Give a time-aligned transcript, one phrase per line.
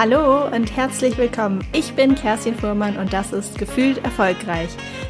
[0.00, 1.58] Hallo und herzlich willkommen.
[1.72, 4.68] Ich bin Kerstin Fuhrmann und das ist Gefühlt Erfolgreich,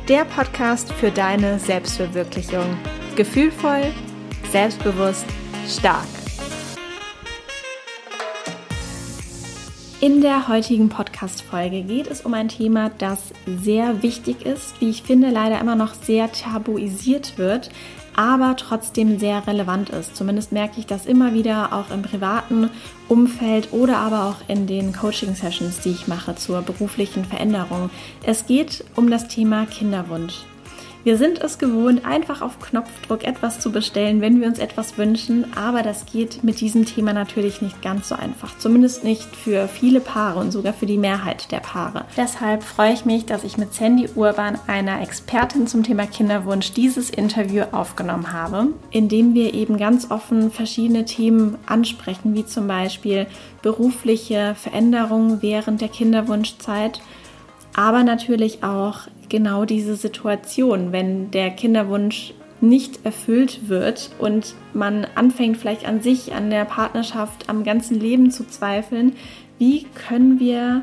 [0.08, 2.64] der Podcast für deine Selbstverwirklichung.
[3.14, 3.92] Gefühlvoll,
[4.50, 5.26] selbstbewusst,
[5.68, 6.06] stark.
[10.00, 15.02] In der heutigen Podcast-Folge geht es um ein Thema, das sehr wichtig ist, wie ich
[15.02, 17.68] finde, leider immer noch sehr tabuisiert wird,
[18.18, 20.16] aber trotzdem sehr relevant ist.
[20.16, 22.68] Zumindest merke ich das immer wieder auch im privaten
[23.08, 27.90] Umfeld oder aber auch in den Coaching-Sessions, die ich mache zur beruflichen Veränderung.
[28.24, 30.40] Es geht um das Thema Kinderwunsch.
[31.04, 35.46] Wir sind es gewohnt, einfach auf Knopfdruck etwas zu bestellen, wenn wir uns etwas wünschen,
[35.56, 38.58] aber das geht mit diesem Thema natürlich nicht ganz so einfach.
[38.58, 42.04] Zumindest nicht für viele Paare und sogar für die Mehrheit der Paare.
[42.16, 47.10] Deshalb freue ich mich, dass ich mit Sandy Urban, einer Expertin zum Thema Kinderwunsch, dieses
[47.10, 53.26] Interview aufgenommen habe, in dem wir eben ganz offen verschiedene Themen ansprechen, wie zum Beispiel
[53.62, 57.00] berufliche Veränderungen während der Kinderwunschzeit
[57.78, 65.58] aber natürlich auch genau diese Situation, wenn der Kinderwunsch nicht erfüllt wird und man anfängt
[65.58, 69.12] vielleicht an sich, an der Partnerschaft, am ganzen Leben zu zweifeln,
[69.58, 70.82] wie können wir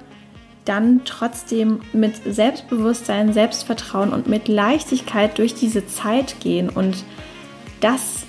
[0.64, 7.04] dann trotzdem mit Selbstbewusstsein, Selbstvertrauen und mit Leichtigkeit durch diese Zeit gehen und
[7.82, 8.26] das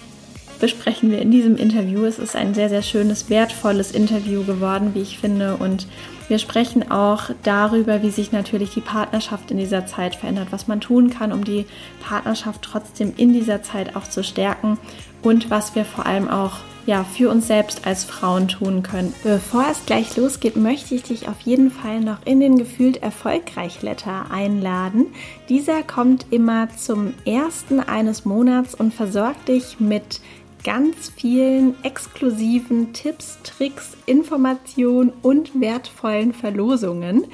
[0.58, 2.04] besprechen wir in diesem Interview.
[2.04, 5.56] Es ist ein sehr, sehr schönes, wertvolles Interview geworden, wie ich finde.
[5.56, 5.86] Und
[6.28, 10.80] wir sprechen auch darüber, wie sich natürlich die Partnerschaft in dieser Zeit verändert, was man
[10.80, 11.66] tun kann, um die
[12.00, 14.78] Partnerschaft trotzdem in dieser Zeit auch zu stärken
[15.22, 19.12] und was wir vor allem auch ja, für uns selbst als Frauen tun können.
[19.24, 23.82] Bevor es gleich losgeht, möchte ich dich auf jeden Fall noch in den Gefühlt Erfolgreich
[23.82, 25.06] Letter einladen.
[25.48, 30.20] Dieser kommt immer zum ersten eines Monats und versorgt dich mit
[30.66, 37.28] ganz vielen exklusiven Tipps, Tricks, Informationen und wertvollen Verlosungen,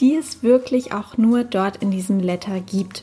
[0.00, 3.02] die es wirklich auch nur dort in diesem Letter gibt.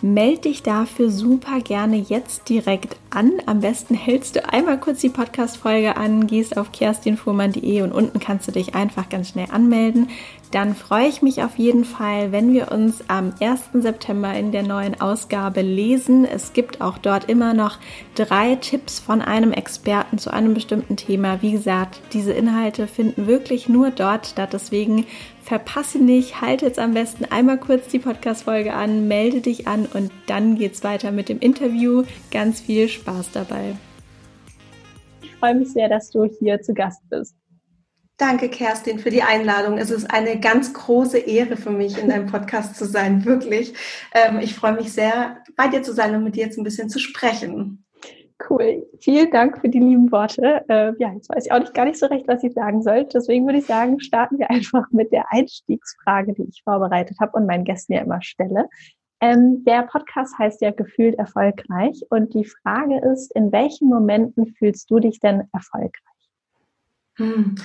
[0.00, 3.32] Meld dich dafür super gerne jetzt direkt an.
[3.46, 8.46] Am besten hältst du einmal kurz die Podcast-Folge an, gehst auf kerstinfuhrmann.de und unten kannst
[8.46, 10.08] du dich einfach ganz schnell anmelden.
[10.52, 13.70] Dann freue ich mich auf jeden Fall, wenn wir uns am 1.
[13.74, 16.24] September in der neuen Ausgabe lesen.
[16.24, 17.78] Es gibt auch dort immer noch
[18.14, 21.42] drei Tipps von einem Experten zu einem bestimmten Thema.
[21.42, 24.50] Wie gesagt, diese Inhalte finden wirklich nur dort statt.
[24.52, 25.04] Deswegen
[25.48, 30.10] verpasse nicht, halte jetzt am besten einmal kurz die Podcast-Folge an, melde dich an und
[30.26, 32.04] dann geht's weiter mit dem Interview.
[32.30, 33.74] Ganz viel Spaß dabei.
[35.22, 37.34] Ich freue mich sehr, dass du hier zu Gast bist.
[38.18, 39.78] Danke, Kerstin, für die Einladung.
[39.78, 43.72] Es ist eine ganz große Ehre für mich, in deinem Podcast zu sein, wirklich.
[44.12, 46.90] Ähm, ich freue mich sehr, bei dir zu sein und mit dir jetzt ein bisschen
[46.90, 47.86] zu sprechen.
[48.48, 48.86] Cool.
[49.00, 50.64] Vielen Dank für die lieben Worte.
[50.68, 53.04] Äh, ja, jetzt weiß ich auch nicht gar nicht so recht, was ich sagen soll.
[53.04, 57.46] Deswegen würde ich sagen, starten wir einfach mit der Einstiegsfrage, die ich vorbereitet habe und
[57.46, 58.68] meinen Gästen ja immer stelle.
[59.20, 64.88] Ähm, der Podcast heißt ja gefühlt erfolgreich und die Frage ist, in welchen Momenten fühlst
[64.90, 65.90] du dich denn erfolgreich?
[67.16, 67.56] Hm.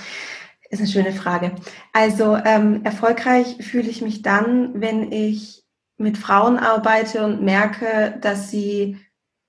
[0.69, 1.51] Ist eine schöne Frage.
[1.91, 5.63] Also ähm, erfolgreich fühle ich mich dann, wenn ich
[5.97, 8.97] mit Frauen arbeite und merke, dass sie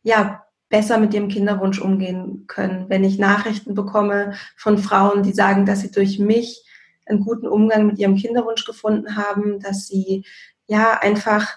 [0.02, 2.86] ja besser mit ihrem Kinderwunsch umgehen können.
[2.88, 6.64] Wenn ich Nachrichten bekomme von Frauen, die sagen, dass sie durch mich
[7.06, 10.24] einen guten Umgang mit ihrem Kinderwunsch gefunden haben, dass sie
[10.66, 11.56] ja einfach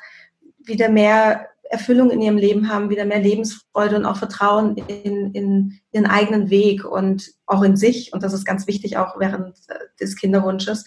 [0.57, 5.79] wieder mehr Erfüllung in ihrem Leben haben, wieder mehr Lebensfreude und auch Vertrauen in, in
[5.91, 8.13] ihren eigenen Weg und auch in sich.
[8.13, 9.55] Und das ist ganz wichtig auch während
[9.99, 10.85] des Kinderwunsches.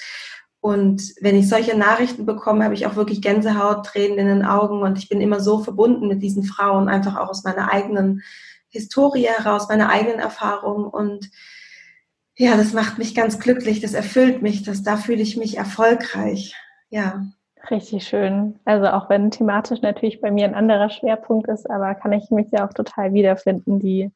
[0.61, 4.83] Und wenn ich solche Nachrichten bekomme, habe ich auch wirklich Gänsehaut, Tränen in den Augen
[4.83, 8.23] und ich bin immer so verbunden mit diesen Frauen, einfach auch aus meiner eigenen
[8.69, 11.31] Historie heraus, meiner eigenen Erfahrung und
[12.37, 16.55] ja, das macht mich ganz glücklich, das erfüllt mich, das, da fühle ich mich erfolgreich.
[16.89, 17.27] Ja.
[17.71, 18.59] Richtig schön.
[18.65, 22.51] Also auch wenn thematisch natürlich bei mir ein anderer Schwerpunkt ist, aber kann ich mich
[22.51, 24.11] ja auch total wiederfinden, die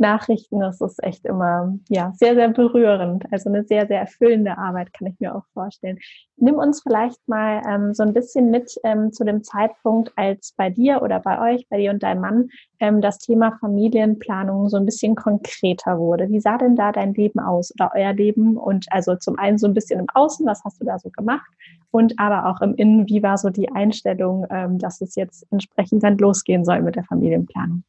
[0.00, 3.24] Nachrichten, das ist echt immer ja sehr, sehr berührend.
[3.30, 5.98] Also eine sehr, sehr erfüllende Arbeit, kann ich mir auch vorstellen.
[6.36, 10.70] Nimm uns vielleicht mal ähm, so ein bisschen mit ähm, zu dem Zeitpunkt, als bei
[10.70, 12.48] dir oder bei euch, bei dir und deinem Mann,
[12.80, 16.28] ähm, das Thema Familienplanung so ein bisschen konkreter wurde.
[16.30, 18.56] Wie sah denn da dein Leben aus oder euer Leben?
[18.56, 21.50] Und also zum einen so ein bisschen im Außen, was hast du da so gemacht?
[21.90, 26.02] Und aber auch im Innen, wie war so die Einstellung, ähm, dass es jetzt entsprechend
[26.02, 27.84] dann losgehen soll mit der Familienplanung?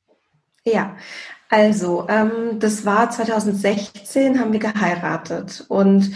[0.65, 0.95] Ja,
[1.51, 5.65] also ähm, das war 2016, haben wir geheiratet.
[5.67, 6.13] Und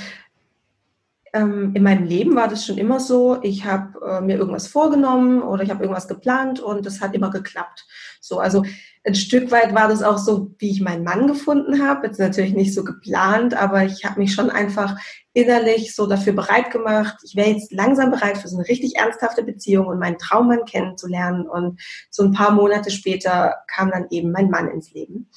[1.35, 5.41] ähm, in meinem Leben war das schon immer so, ich habe äh, mir irgendwas vorgenommen
[5.41, 7.85] oder ich habe irgendwas geplant und das hat immer geklappt.
[8.21, 8.63] So, also
[9.03, 12.07] ein Stück weit war das auch so, wie ich meinen Mann gefunden habe.
[12.07, 14.97] Jetzt natürlich nicht so geplant, aber ich habe mich schon einfach
[15.33, 17.17] innerlich so dafür bereit gemacht.
[17.25, 21.49] Ich wäre jetzt langsam bereit für so eine richtig ernsthafte Beziehung und meinen Traummann kennenzulernen.
[21.49, 25.29] Und so ein paar Monate später kam dann eben mein Mann ins Leben.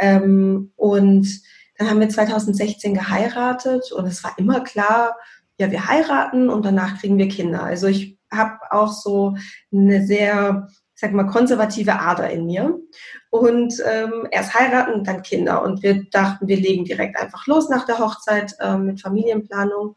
[0.00, 1.28] Ähm, und
[1.78, 5.16] dann haben wir 2016 geheiratet und es war immer klar,
[5.58, 7.62] ja, wir heiraten und danach kriegen wir Kinder.
[7.62, 9.36] Also ich habe auch so
[9.72, 12.78] eine sehr, ich sag mal, konservative Ader in mir.
[13.30, 15.62] Und ähm, erst heiraten, dann Kinder.
[15.62, 19.96] Und wir dachten, wir legen direkt einfach los nach der Hochzeit äh, mit Familienplanung.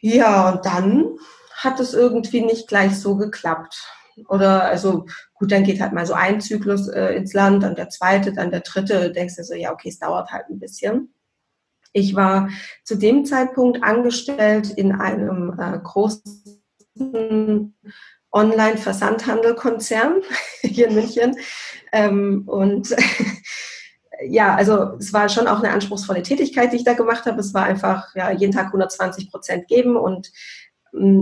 [0.00, 1.16] Ja, und dann
[1.54, 3.88] hat es irgendwie nicht gleich so geklappt.
[4.28, 7.88] Oder also gut, dann geht halt mal so ein Zyklus äh, ins Land, dann der
[7.88, 9.00] zweite, dann der dritte.
[9.00, 11.14] Du denkst dir so, ja, okay, es dauert halt ein bisschen.
[11.94, 12.50] Ich war
[12.82, 17.72] zu dem Zeitpunkt angestellt in einem äh, großen
[18.32, 20.20] Online-Versandhandelkonzern
[20.60, 21.36] hier in München.
[21.92, 22.94] Ähm, und
[24.26, 27.38] ja, also es war schon auch eine anspruchsvolle Tätigkeit, die ich da gemacht habe.
[27.38, 30.32] Es war einfach ja, jeden Tag 120 Prozent geben und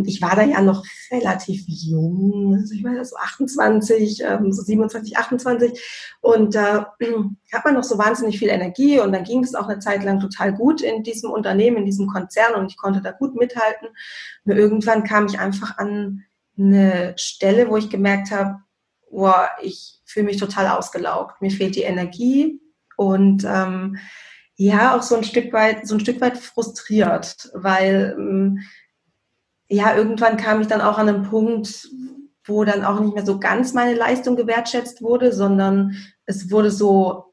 [0.04, 5.16] ich war da ja noch relativ jung, also ich war so 28, ähm, so 27,
[5.16, 7.12] 28 und da äh,
[7.52, 10.20] hat man noch so wahnsinnig viel Energie und dann ging es auch eine Zeit lang
[10.20, 13.88] total gut in diesem Unternehmen, in diesem Konzern und ich konnte da gut mithalten.
[14.44, 16.24] Nur irgendwann kam ich einfach an
[16.58, 18.58] eine Stelle, wo ich gemerkt habe,
[19.10, 22.60] boah, ich fühle mich total ausgelaugt, mir fehlt die Energie
[22.96, 23.96] und ähm,
[24.56, 28.60] ja, auch so ein Stück weit, so ein Stück weit frustriert, weil ähm,
[29.72, 31.88] ja, irgendwann kam ich dann auch an einen Punkt,
[32.44, 35.96] wo dann auch nicht mehr so ganz meine Leistung gewertschätzt wurde, sondern
[36.26, 37.32] es wurde so,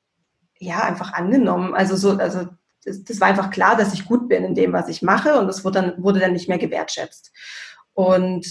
[0.57, 1.73] ja, einfach angenommen.
[1.73, 2.47] Also so, also
[2.85, 5.49] das, das war einfach klar, dass ich gut bin in dem, was ich mache und
[5.49, 7.33] es wurde dann, wurde dann nicht mehr gewertschätzt.
[7.93, 8.47] Und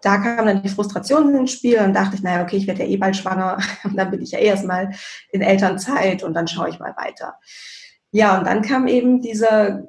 [0.00, 2.88] da kam dann die Frustration ins Spiel und dachte ich, naja, okay, ich werde ja
[2.88, 4.94] eh bald schwanger und dann bin ich ja eh erstmal
[5.32, 7.34] in Elternzeit und dann schaue ich mal weiter.
[8.12, 9.88] Ja, und dann kam eben dieser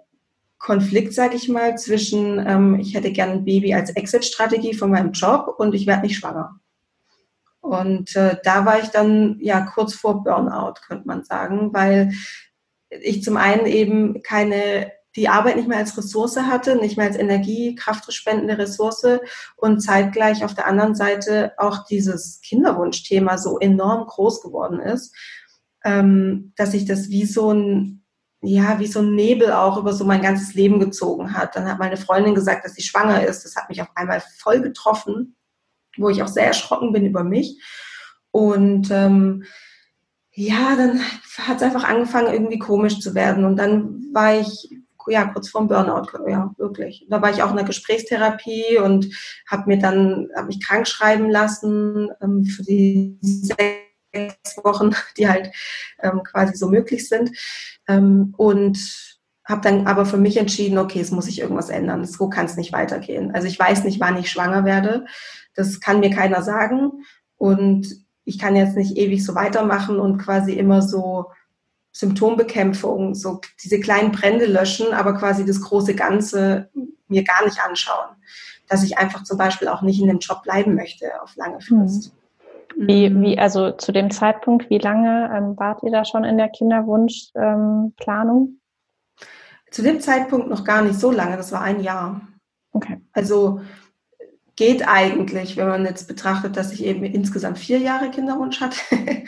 [0.66, 5.12] Konflikt, sage ich mal, zwischen ähm, ich hätte gerne ein Baby als Exit-Strategie von meinem
[5.12, 6.60] Job und ich werde nicht schwanger.
[7.62, 12.14] Und äh, da war ich dann ja kurz vor Burnout, könnte man sagen, weil
[12.90, 17.16] ich zum einen eben keine die Arbeit nicht mehr als Ressource hatte, nicht mehr als
[17.16, 19.20] Energie, kraftspendende Ressource
[19.56, 25.16] und zeitgleich auf der anderen Seite auch dieses Kinderwunschthema so enorm groß geworden ist,
[25.84, 28.05] ähm, dass ich das wie so ein
[28.46, 31.56] ja, wie so ein Nebel auch über so mein ganzes Leben gezogen hat.
[31.56, 33.44] Dann hat meine Freundin gesagt, dass sie schwanger ist.
[33.44, 35.36] Das hat mich auf einmal voll getroffen,
[35.98, 37.62] wo ich auch sehr erschrocken bin über mich.
[38.32, 39.44] Und ähm,
[40.32, 41.00] ja, dann
[41.38, 43.46] hat es einfach angefangen, irgendwie komisch zu werden.
[43.46, 44.70] Und dann war ich
[45.08, 47.06] ja kurz vorm Burnout, ja, wirklich.
[47.10, 49.08] Da war ich auch in der Gesprächstherapie und
[49.48, 53.85] habe mir dann, habe mich krank schreiben lassen ähm, für die sechs
[54.64, 55.52] Wochen, die halt
[56.02, 57.32] ähm, quasi so möglich sind.
[57.88, 58.78] Ähm, und
[59.46, 62.04] habe dann aber für mich entschieden, okay, es muss sich irgendwas ändern.
[62.06, 63.34] So kann es nicht weitergehen.
[63.36, 65.06] Also ich weiß nicht, wann ich schwanger werde.
[65.54, 67.06] Das kann mir keiner sagen.
[67.38, 67.88] Und
[68.24, 71.28] ich kann jetzt nicht ewig so weitermachen und quasi immer so
[71.92, 76.70] Symptombekämpfung, so diese kleinen Brände löschen, aber quasi das große Ganze
[77.08, 78.16] mir gar nicht anschauen.
[78.68, 82.12] Dass ich einfach zum Beispiel auch nicht in dem Job bleiben möchte auf lange Frist.
[82.14, 82.25] Mhm.
[82.78, 83.40] Wie, wie, mhm.
[83.40, 87.96] also zu dem Zeitpunkt, wie lange ähm, wart ihr da schon in der Kinderwunschplanung?
[87.96, 88.60] Ähm,
[89.72, 92.22] zu dem Zeitpunkt noch gar nicht so lange, das war ein Jahr.
[92.72, 93.02] Okay.
[93.14, 93.62] Also
[94.56, 98.78] geht eigentlich, wenn man jetzt betrachtet, dass ich eben insgesamt vier Jahre Kinderwunsch hatte.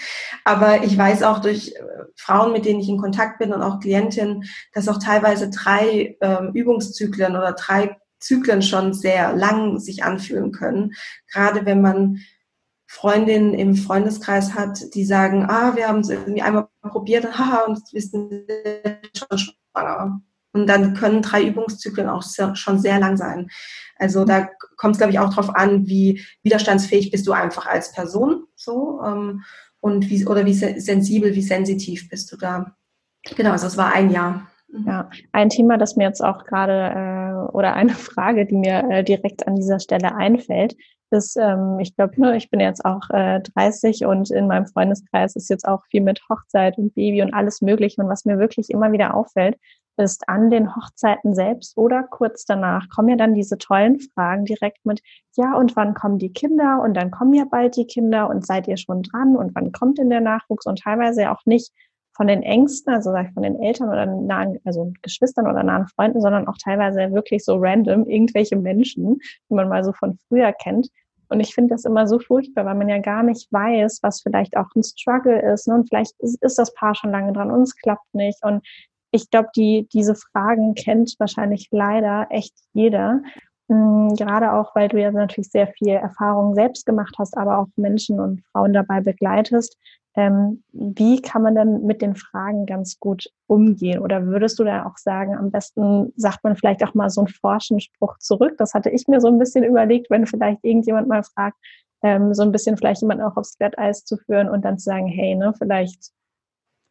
[0.46, 1.82] Aber ich weiß auch durch äh,
[2.16, 6.52] Frauen, mit denen ich in Kontakt bin und auch Klientinnen, dass auch teilweise drei ähm,
[6.54, 10.94] Übungszyklen oder drei Zyklen schon sehr lang sich anfühlen können.
[11.32, 12.20] Gerade wenn man
[12.98, 17.80] Freundinnen im Freundeskreis hat, die sagen, ah, wir haben es irgendwie einmal probiert, haha, und
[17.92, 18.50] wir sind
[19.16, 20.22] schon schwanger.
[20.52, 23.50] Und dann können drei Übungszyklen auch sehr, schon sehr lang sein.
[23.98, 27.92] Also da kommt es, glaube ich, auch darauf an, wie widerstandsfähig bist du einfach als
[27.92, 29.44] Person so ähm,
[29.80, 32.76] und wie oder wie sensibel, wie sensitiv bist du da.
[33.36, 34.48] Genau, also es war ein Jahr.
[34.70, 34.88] Mhm.
[34.88, 39.04] Ja, ein Thema, das mir jetzt auch gerade äh, oder eine Frage, die mir äh,
[39.04, 40.76] direkt an dieser Stelle einfällt,
[41.12, 45.36] ist, ähm, ich glaube, ne, ich bin jetzt auch äh, 30 und in meinem Freundeskreis
[45.36, 48.02] ist jetzt auch viel mit Hochzeit und Baby und alles Mögliche.
[48.02, 49.58] Und was mir wirklich immer wieder auffällt,
[49.98, 54.86] ist an den Hochzeiten selbst oder kurz danach kommen ja dann diese tollen Fragen direkt
[54.86, 55.02] mit,
[55.36, 56.82] ja, und wann kommen die Kinder?
[56.84, 59.36] Und dann kommen ja bald die Kinder und seid ihr schon dran?
[59.36, 60.66] Und wann kommt denn der Nachwuchs?
[60.66, 61.72] Und teilweise auch nicht
[62.18, 65.88] von den Ängsten, also sag ich von den Eltern oder nahen, also Geschwistern oder nahen
[65.88, 69.20] Freunden, sondern auch teilweise wirklich so random irgendwelche Menschen,
[69.50, 70.90] die man mal so von früher kennt.
[71.30, 74.58] Und ich finde das immer so furchtbar, weil man ja gar nicht weiß, was vielleicht
[74.58, 75.68] auch ein Struggle ist.
[75.68, 75.76] Ne?
[75.76, 78.44] Und vielleicht ist, ist das Paar schon lange dran und es klappt nicht.
[78.44, 78.66] Und
[79.12, 83.22] ich glaube, die, diese Fragen kennt wahrscheinlich leider echt jeder.
[83.68, 87.68] Mm, gerade auch, weil du ja natürlich sehr viel Erfahrung selbst gemacht hast, aber auch
[87.76, 89.78] Menschen und Frauen dabei begleitest.
[90.18, 94.00] Ähm, wie kann man denn mit den Fragen ganz gut umgehen?
[94.00, 97.28] Oder würdest du da auch sagen, am besten sagt man vielleicht auch mal so einen
[97.28, 98.56] Forschenspruch zurück?
[98.58, 101.58] Das hatte ich mir so ein bisschen überlegt, wenn vielleicht irgendjemand mal fragt,
[102.02, 105.08] ähm, so ein bisschen vielleicht jemanden auch aufs Glatteis zu führen und dann zu sagen,
[105.08, 106.12] hey, ne, vielleicht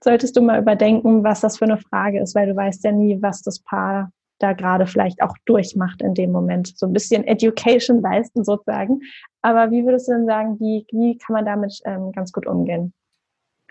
[0.04, 3.20] solltest du mal überdenken, was das für eine Frage ist, weil du weißt ja nie,
[3.22, 6.76] was das Paar da gerade vielleicht auch durchmacht in dem Moment.
[6.76, 9.00] So ein bisschen Education leisten sozusagen.
[9.42, 12.92] Aber wie würdest du denn sagen, wie, wie kann man damit ähm, ganz gut umgehen?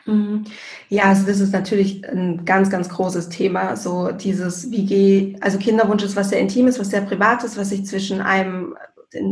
[0.06, 0.46] Mhm.
[0.90, 3.76] Ja, also das ist natürlich ein ganz, ganz großes Thema.
[3.76, 7.86] So dieses, wie gehe, also Kinderwunsch ist was sehr Intimes, was sehr Privates, was sich
[7.86, 8.76] zwischen einem,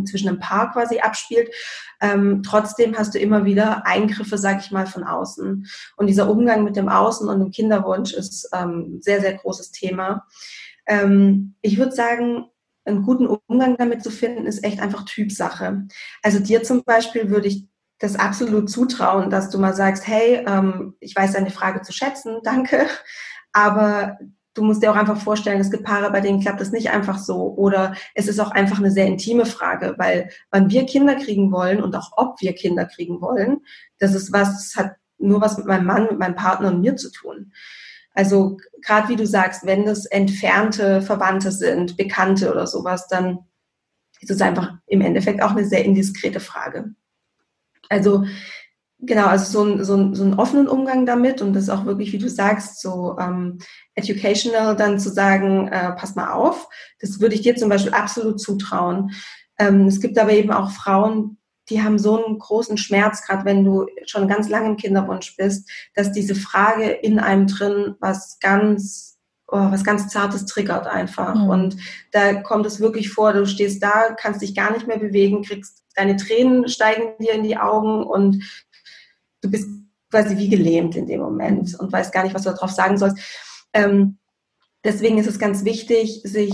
[0.05, 1.49] zwischen einem Paar quasi abspielt.
[2.01, 5.67] Ähm, trotzdem hast du immer wieder Eingriffe, sag ich mal, von außen.
[5.97, 10.25] Und dieser Umgang mit dem Außen und dem Kinderwunsch ist ähm, sehr, sehr großes Thema.
[10.87, 12.45] Ähm, ich würde sagen,
[12.85, 15.87] einen guten Umgang damit zu finden, ist echt einfach Typsache.
[16.21, 17.67] Also dir zum Beispiel würde ich
[18.03, 22.39] das absolut zutrauen, dass du mal sagst, hey, ähm, ich weiß deine Frage zu schätzen,
[22.43, 22.85] danke,
[23.53, 24.17] aber
[24.53, 27.17] du musst dir auch einfach vorstellen, es gibt Paare, bei denen klappt das nicht einfach
[27.17, 27.53] so.
[27.55, 31.81] Oder es ist auch einfach eine sehr intime Frage, weil wann wir Kinder kriegen wollen
[31.81, 33.61] und auch ob wir Kinder kriegen wollen,
[33.99, 36.97] das ist was, das hat nur was mit meinem Mann, mit meinem Partner und mir
[36.97, 37.53] zu tun.
[38.13, 43.39] Also gerade wie du sagst, wenn das entfernte Verwandte sind, Bekannte oder sowas, dann
[44.19, 46.93] ist es einfach im Endeffekt auch eine sehr indiskrete Frage.
[47.89, 48.25] Also
[49.05, 52.11] genau, also so, ein, so, ein, so einen offenen Umgang damit und das auch wirklich,
[52.13, 53.59] wie du sagst, so ähm,
[53.95, 56.67] educational dann zu sagen, äh, pass mal auf,
[56.99, 59.11] das würde ich dir zum Beispiel absolut zutrauen.
[59.59, 61.37] Ähm, es gibt aber eben auch Frauen,
[61.69, 65.69] die haben so einen großen Schmerz, gerade wenn du schon ganz lange im Kinderwunsch bist,
[65.95, 71.35] dass diese Frage in einem drin was ganz, oh, was ganz Zartes triggert einfach.
[71.35, 71.49] Mhm.
[71.49, 71.77] Und
[72.11, 75.82] da kommt es wirklich vor, du stehst da, kannst dich gar nicht mehr bewegen, kriegst
[75.95, 78.43] deine Tränen steigen dir in die Augen und
[79.41, 79.67] du bist
[80.09, 83.17] quasi wie gelähmt in dem Moment und weißt gar nicht, was du darauf sagen sollst.
[83.73, 84.17] Ähm,
[84.83, 86.53] deswegen ist es ganz wichtig, sich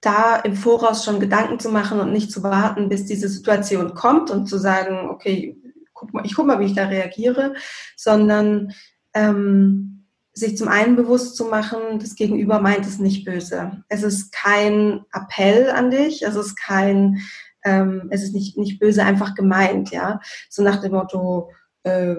[0.00, 4.30] da im Voraus schon Gedanken zu machen und nicht zu warten, bis diese Situation kommt
[4.30, 5.56] und zu sagen, okay,
[5.92, 7.54] guck mal, ich guck mal, wie ich da reagiere,
[7.96, 8.72] sondern
[9.14, 13.82] ähm, sich zum einen bewusst zu machen, das Gegenüber meint es nicht böse.
[13.88, 17.18] Es ist kein Appell an dich, es ist kein,
[17.66, 20.20] ähm, es ist nicht, nicht böse einfach gemeint, ja.
[20.48, 21.50] So nach dem Motto,
[21.82, 22.14] äh,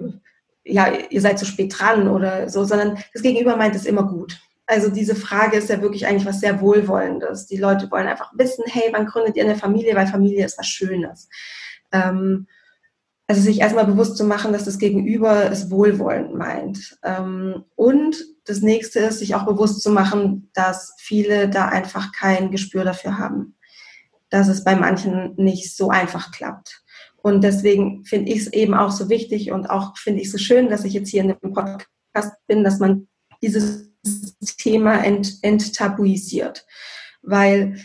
[0.65, 4.37] ja, ihr seid zu spät dran oder so, sondern das Gegenüber meint es immer gut.
[4.65, 7.47] Also diese Frage ist ja wirklich eigentlich was sehr Wohlwollendes.
[7.47, 9.95] Die Leute wollen einfach wissen, hey, wann gründet ihr eine Familie?
[9.95, 11.29] Weil Familie ist was Schönes.
[11.93, 12.47] Ähm,
[13.27, 16.97] also sich erstmal bewusst zu machen, dass das Gegenüber es wohlwollend meint.
[17.03, 22.51] Ähm, und das nächste ist, sich auch bewusst zu machen, dass viele da einfach kein
[22.51, 23.56] Gespür dafür haben.
[24.29, 26.84] Dass es bei manchen nicht so einfach klappt.
[27.17, 30.69] Und deswegen finde ich es eben auch so wichtig und auch finde ich so schön,
[30.69, 33.07] dass ich jetzt hier in dem Podcast bin, dass man
[33.41, 33.89] dieses
[34.57, 36.65] Thema ent, enttabuisiert.
[37.22, 37.77] Weil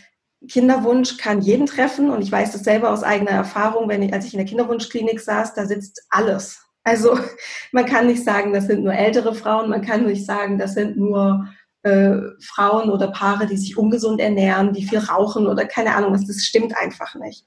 [0.49, 4.27] Kinderwunsch kann jeden treffen und ich weiß das selber aus eigener Erfahrung, wenn ich, als
[4.27, 6.61] ich in der Kinderwunschklinik saß, da sitzt alles.
[6.85, 7.19] Also
[7.73, 10.97] man kann nicht sagen, das sind nur ältere Frauen, man kann nicht sagen, das sind
[10.97, 11.49] nur
[11.83, 16.27] äh, Frauen oder Paare, die sich ungesund ernähren, die viel rauchen oder keine Ahnung was,
[16.27, 17.45] das stimmt einfach nicht.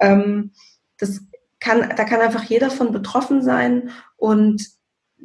[0.00, 0.52] Ähm,
[0.98, 1.20] das
[1.60, 4.62] kann, da kann einfach jeder von betroffen sein und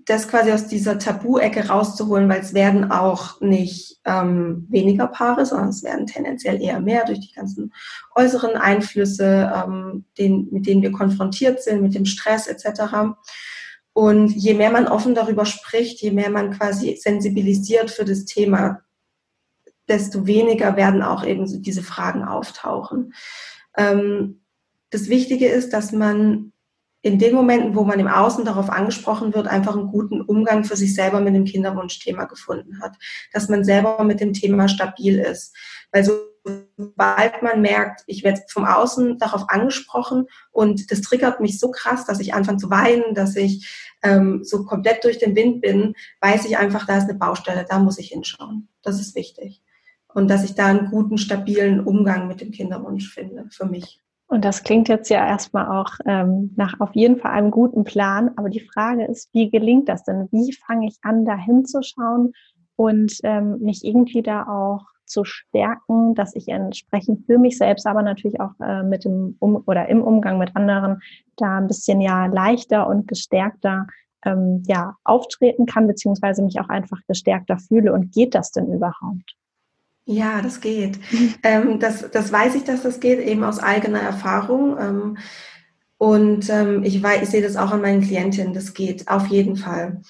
[0.06, 5.70] das quasi aus dieser Tabu-Ecke rauszuholen, weil es werden auch nicht ähm, weniger Paare, sondern
[5.70, 7.74] es werden tendenziell eher mehr durch die ganzen
[8.16, 13.16] äußeren Einflüsse, ähm, den, mit denen wir konfrontiert sind, mit dem Stress etc.
[13.94, 18.82] Und je mehr man offen darüber spricht, je mehr man quasi sensibilisiert für das Thema,
[19.88, 23.14] desto weniger werden auch eben so diese Fragen auftauchen.
[23.78, 24.42] Ähm,
[24.90, 26.54] das Wichtige ist, dass man
[27.02, 30.78] in den Momenten, wo man im Außen darauf angesprochen wird, einfach einen guten Umgang für
[30.78, 32.96] sich selber mit dem Kinderwunschthema gefunden hat.
[33.34, 35.54] Dass man selber mit dem Thema stabil ist.
[35.92, 36.06] Weil
[36.44, 42.06] sobald man merkt, ich werde vom Außen darauf angesprochen und das triggert mich so krass,
[42.06, 46.46] dass ich anfange zu weinen, dass ich ähm, so komplett durch den Wind bin, weiß
[46.46, 48.68] ich einfach, da ist eine Baustelle, da muss ich hinschauen.
[48.82, 49.62] Das ist wichtig.
[50.14, 54.00] Und dass ich da einen guten, stabilen Umgang mit dem Kinderwunsch finde, für mich.
[54.28, 58.32] Und das klingt jetzt ja erstmal auch ähm, nach auf jeden Fall einem guten Plan.
[58.36, 60.28] Aber die Frage ist, wie gelingt das denn?
[60.32, 62.34] Wie fange ich an, da hinzuschauen
[62.76, 68.02] und ähm, mich irgendwie da auch zu stärken, dass ich entsprechend für mich selbst, aber
[68.02, 71.02] natürlich auch äh, mit dem um oder im Umgang mit anderen
[71.38, 73.88] da ein bisschen ja leichter und gestärkter
[74.26, 77.94] ähm, ja auftreten kann, beziehungsweise mich auch einfach gestärkter fühle.
[77.94, 79.36] Und geht das denn überhaupt?
[80.06, 81.00] Ja, das geht.
[81.44, 84.78] ähm, das, das weiß ich, dass das geht, eben aus eigener Erfahrung.
[84.80, 85.18] Ähm,
[85.98, 89.56] und ähm, ich, weiß, ich sehe das auch an meinen Klientinnen, das geht auf jeden
[89.56, 90.02] Fall.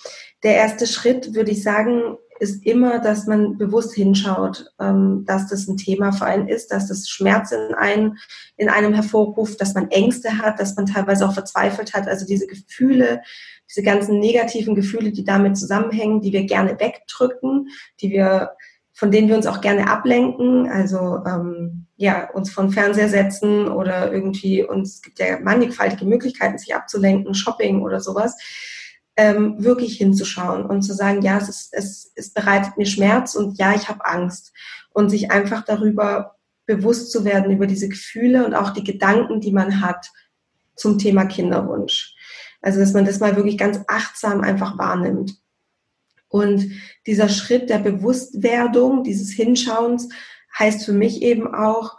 [0.42, 5.68] Der erste Schritt, würde ich sagen, ist immer, dass man bewusst hinschaut, ähm, dass das
[5.68, 8.18] ein Thema für einen ist, dass das Schmerz in einem,
[8.58, 12.08] in einem hervorruft, dass man Ängste hat, dass man teilweise auch verzweifelt hat.
[12.08, 13.22] Also diese Gefühle,
[13.70, 17.70] diese ganzen negativen Gefühle, die damit zusammenhängen, die wir gerne wegdrücken,
[18.02, 18.52] die wir
[18.96, 24.14] von denen wir uns auch gerne ablenken, also ähm, ja, uns von Fernseher setzen oder
[24.14, 28.38] irgendwie uns es gibt ja mannigfaltige Möglichkeiten, sich abzulenken, Shopping oder sowas,
[29.16, 33.58] ähm, wirklich hinzuschauen und zu sagen, ja, es, ist, es, es bereitet mir Schmerz und
[33.58, 34.54] ja, ich habe Angst
[34.92, 39.52] und sich einfach darüber bewusst zu werden über diese Gefühle und auch die Gedanken, die
[39.52, 40.12] man hat
[40.76, 42.16] zum Thema Kinderwunsch.
[42.62, 45.38] Also dass man das mal wirklich ganz achtsam einfach wahrnimmt.
[46.30, 46.72] Und
[47.06, 50.10] dieser Schritt der Bewusstwerdung, dieses Hinschauens,
[50.58, 51.98] heißt für mich eben auch,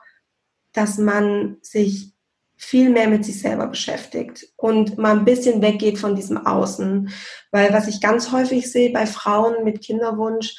[0.72, 2.13] dass man sich
[2.56, 7.10] viel mehr mit sich selber beschäftigt und mal ein bisschen weggeht von diesem Außen.
[7.50, 10.56] Weil was ich ganz häufig sehe bei Frauen mit Kinderwunsch,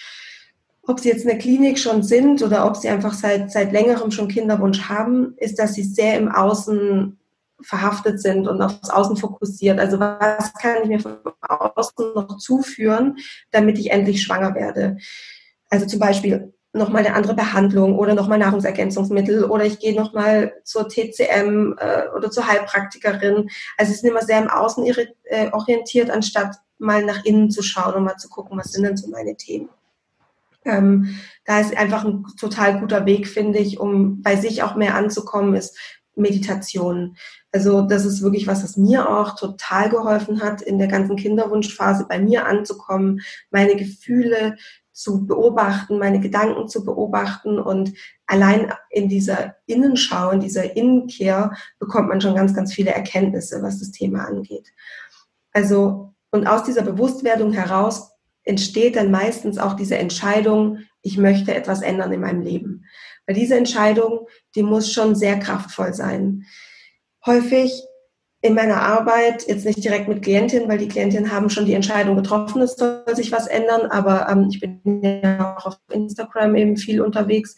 [0.87, 4.11] ob sie jetzt in der Klinik schon sind oder ob sie einfach seit, seit längerem
[4.11, 7.17] schon Kinderwunsch haben, ist, dass sie sehr im Außen
[7.61, 9.79] verhaftet sind und aufs Außen fokussiert.
[9.79, 13.17] Also was kann ich mir von Außen noch zuführen,
[13.51, 14.97] damit ich endlich schwanger werde?
[15.69, 20.89] Also zum Beispiel nochmal eine andere Behandlung oder nochmal Nahrungsergänzungsmittel oder ich gehe nochmal zur
[20.89, 23.49] TCM äh, oder zur Heilpraktikerin.
[23.77, 27.93] Also es ist immer sehr im Außen äh, orientiert, anstatt mal nach innen zu schauen
[27.95, 29.69] und mal zu gucken, was sind denn so meine Themen.
[30.65, 34.95] Ähm, da ist einfach ein total guter Weg, finde ich, um bei sich auch mehr
[34.95, 35.77] anzukommen, ist
[36.15, 37.15] Meditation.
[37.51, 42.05] Also das ist wirklich was, was mir auch total geholfen hat, in der ganzen Kinderwunschphase
[42.07, 44.57] bei mir anzukommen, meine Gefühle
[44.95, 47.91] zu beobachten, meine Gedanken zu beobachten und
[48.27, 53.79] allein in dieser Innenschau, in dieser Innenkehr bekommt man schon ganz, ganz viele Erkenntnisse, was
[53.79, 54.71] das Thema angeht.
[55.51, 58.11] Also, und aus dieser Bewusstwerdung heraus
[58.43, 62.85] entsteht dann meistens auch diese Entscheidung, ich möchte etwas ändern in meinem Leben.
[63.27, 66.45] Weil diese Entscheidung, die muss schon sehr kraftvoll sein.
[67.25, 67.83] Häufig
[68.45, 72.15] in meiner Arbeit, jetzt nicht direkt mit Klientinnen, weil die Klientinnen haben schon die Entscheidung
[72.15, 76.77] getroffen, es soll sich was ändern, aber ähm, ich bin ja auch auf Instagram eben
[76.77, 77.55] viel unterwegs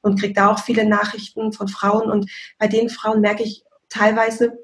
[0.00, 4.56] und kriege da auch viele Nachrichten von Frauen und bei den Frauen merke ich teilweise,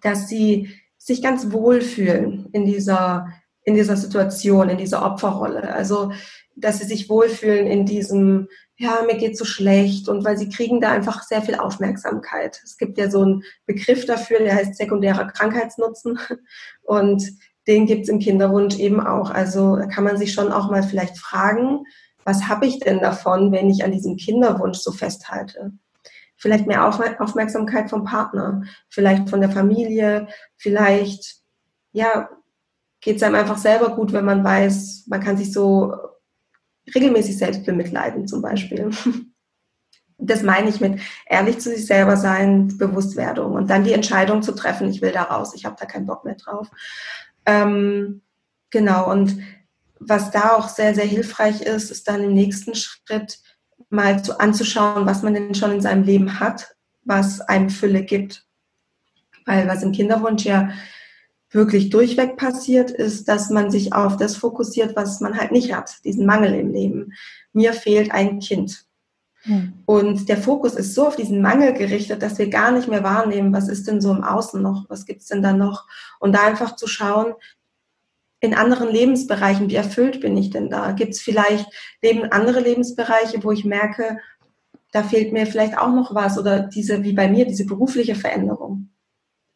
[0.00, 3.26] dass sie sich ganz wohl fühlen in dieser,
[3.64, 5.74] in dieser Situation, in dieser Opferrolle.
[5.74, 6.12] Also,
[6.54, 10.80] dass sie sich wohlfühlen in diesem, ja, mir geht so schlecht und weil sie kriegen
[10.80, 12.60] da einfach sehr viel Aufmerksamkeit.
[12.62, 16.18] Es gibt ja so einen Begriff dafür, der heißt sekundärer Krankheitsnutzen
[16.82, 17.24] und
[17.66, 19.30] den gibt's im Kinderwunsch eben auch.
[19.30, 21.84] Also da kann man sich schon auch mal vielleicht fragen,
[22.24, 25.72] was habe ich denn davon, wenn ich an diesem Kinderwunsch so festhalte?
[26.36, 31.36] Vielleicht mehr Aufmerksamkeit vom Partner, vielleicht von der Familie, vielleicht,
[31.92, 32.28] ja,
[33.00, 35.94] geht's einem einfach selber gut, wenn man weiß, man kann sich so
[36.94, 38.90] regelmäßig selbst bemitleiden zum Beispiel.
[40.18, 44.52] Das meine ich mit ehrlich zu sich selber sein, Bewusstwerdung und dann die Entscheidung zu
[44.52, 46.70] treffen, ich will da raus, ich habe da keinen Bock mehr drauf.
[47.44, 48.22] Ähm,
[48.70, 49.38] genau, und
[49.98, 53.40] was da auch sehr, sehr hilfreich ist, ist dann im nächsten Schritt
[53.90, 58.46] mal zu, anzuschauen, was man denn schon in seinem Leben hat, was einem Fülle gibt.
[59.44, 60.70] Weil was im Kinderwunsch ja
[61.50, 66.04] wirklich durchweg passiert, ist, dass man sich auf das fokussiert, was man halt nicht hat,
[66.04, 67.12] diesen Mangel im Leben.
[67.52, 68.84] Mir fehlt ein Kind.
[69.42, 69.74] Hm.
[69.86, 73.52] Und der Fokus ist so auf diesen Mangel gerichtet, dass wir gar nicht mehr wahrnehmen,
[73.52, 75.86] was ist denn so im Außen noch, was gibt's denn da noch?
[76.18, 77.34] Und da einfach zu schauen,
[78.40, 80.92] in anderen Lebensbereichen, wie erfüllt bin ich denn da?
[80.92, 81.66] Gibt's vielleicht
[82.02, 84.18] Leben, andere Lebensbereiche, wo ich merke,
[84.92, 88.90] da fehlt mir vielleicht auch noch was oder diese, wie bei mir, diese berufliche Veränderung.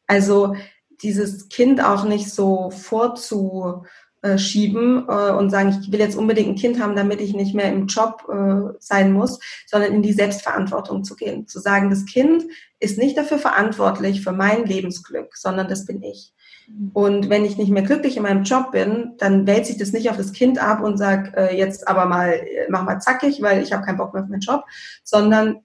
[0.07, 0.55] Also
[1.03, 6.81] dieses Kind auch nicht so vorzuschieben äh, und sagen, ich will jetzt unbedingt ein Kind
[6.81, 11.17] haben, damit ich nicht mehr im Job äh, sein muss, sondern in die Selbstverantwortung zu
[11.17, 11.47] gehen.
[11.47, 12.45] Zu sagen, das Kind
[12.79, 16.33] ist nicht dafür verantwortlich für mein Lebensglück, sondern das bin ich.
[16.69, 16.91] Mhm.
[16.93, 20.11] Und wenn ich nicht mehr glücklich in meinem Job bin, dann wälze ich das nicht
[20.11, 23.73] auf das Kind ab und sage, äh, jetzt aber mal, mach mal zackig, weil ich
[23.73, 24.65] habe keinen Bock mehr auf meinen Job,
[25.03, 25.61] sondern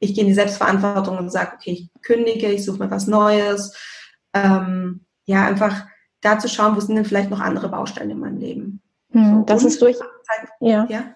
[0.00, 3.76] ich gehe in die Selbstverantwortung und sage, okay, ich kündige, ich suche mir was Neues.
[4.34, 5.86] Ähm, ja, einfach
[6.20, 8.82] da zu schauen, wo sind denn vielleicht noch andere Baustellen in meinem Leben.
[9.12, 9.96] Hm, so, das ist durch.
[10.60, 10.86] Ja.
[10.88, 11.14] ja.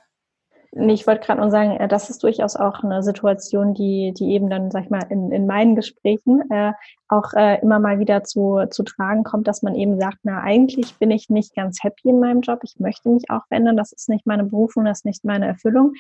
[0.77, 4.33] Nee, ich wollte gerade nur sagen, äh, das ist durchaus auch eine Situation, die, die
[4.33, 6.73] eben dann, sag ich mal, in, in meinen Gesprächen äh,
[7.09, 10.97] auch äh, immer mal wieder zu, zu tragen kommt, dass man eben sagt, na, eigentlich
[10.97, 14.09] bin ich nicht ganz happy in meinem Job, ich möchte mich auch verändern, das ist
[14.09, 15.93] nicht meine Berufung, das ist nicht meine Erfüllung.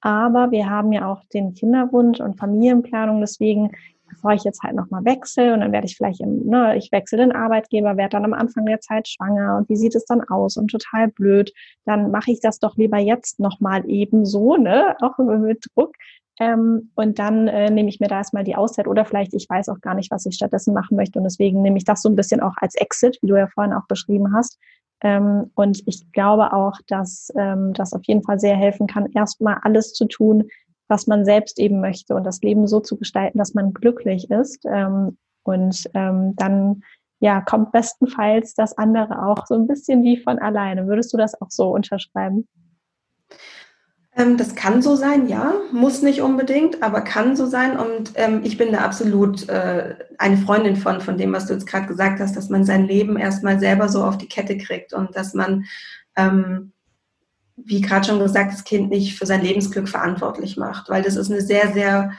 [0.00, 3.72] Aber wir haben ja auch den Kinderwunsch und Familienplanung, deswegen
[4.12, 7.18] bevor ich jetzt halt nochmal wechsle und dann werde ich vielleicht, im, ne, ich wechsle
[7.18, 10.56] den Arbeitgeber, werde dann am Anfang der Zeit schwanger und wie sieht es dann aus
[10.56, 11.52] und total blöd,
[11.84, 15.94] dann mache ich das doch lieber jetzt nochmal eben so, ne, auch mit Druck.
[16.40, 19.68] Ähm, und dann äh, nehme ich mir da erstmal die Auszeit oder vielleicht ich weiß
[19.68, 22.16] auch gar nicht, was ich stattdessen machen möchte und deswegen nehme ich das so ein
[22.16, 24.58] bisschen auch als Exit, wie du ja vorhin auch beschrieben hast.
[25.02, 29.58] Ähm, und ich glaube auch, dass ähm, das auf jeden Fall sehr helfen kann, erstmal
[29.62, 30.48] alles zu tun,
[30.88, 34.64] was man selbst eben möchte und das Leben so zu gestalten, dass man glücklich ist.
[34.66, 36.82] Ähm, und ähm, dann
[37.22, 40.88] ja, kommt bestenfalls das andere auch so ein bisschen wie von alleine.
[40.88, 42.48] Würdest du das auch so unterschreiben?
[44.16, 47.78] Ähm, das kann so sein, ja, muss nicht unbedingt, aber kann so sein.
[47.78, 51.66] Und ähm, ich bin da absolut äh, eine Freundin von, von dem, was du jetzt
[51.66, 55.16] gerade gesagt hast, dass man sein Leben erstmal selber so auf die Kette kriegt und
[55.16, 55.64] dass man
[56.16, 56.72] ähm,
[57.56, 61.30] wie gerade schon gesagt, das Kind nicht für sein Lebensglück verantwortlich macht, weil das ist
[61.30, 62.12] eine sehr, sehr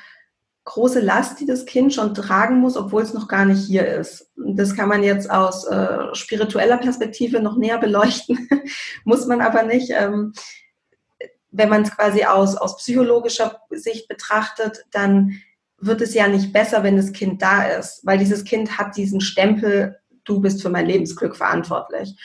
[0.65, 4.31] große Last, die das Kind schon tragen muss, obwohl es noch gar nicht hier ist.
[4.37, 8.47] Das kann man jetzt aus äh, spiritueller Perspektive noch näher beleuchten,
[9.03, 9.91] muss man aber nicht.
[9.91, 10.33] Ähm,
[11.51, 15.39] wenn man es quasi aus, aus psychologischer Sicht betrachtet, dann
[15.77, 19.21] wird es ja nicht besser, wenn das Kind da ist, weil dieses Kind hat diesen
[19.21, 22.17] Stempel, du bist für mein Lebensglück verantwortlich.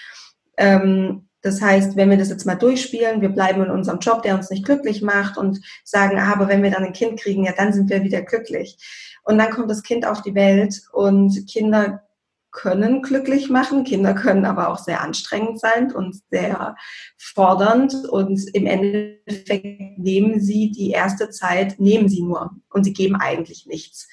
[0.56, 4.34] Ähm, das heißt, wenn wir das jetzt mal durchspielen, wir bleiben in unserem Job, der
[4.34, 7.52] uns nicht glücklich macht und sagen, ah, aber wenn wir dann ein Kind kriegen, ja,
[7.56, 8.76] dann sind wir wieder glücklich.
[9.24, 12.02] Und dann kommt das Kind auf die Welt und Kinder
[12.50, 16.76] können glücklich machen, Kinder können aber auch sehr anstrengend sein und sehr
[17.16, 23.16] fordernd und im Endeffekt nehmen sie die erste Zeit, nehmen sie nur und sie geben
[23.16, 24.06] eigentlich nichts.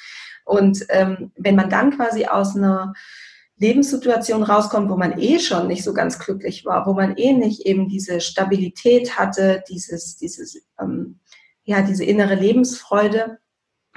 [0.46, 2.94] Und ähm, wenn man dann quasi aus einer
[3.58, 7.66] Lebenssituation rauskommt, wo man eh schon nicht so ganz glücklich war, wo man eh nicht
[7.66, 11.20] eben diese Stabilität hatte, dieses, dieses, ähm,
[11.64, 13.40] ja, diese innere Lebensfreude,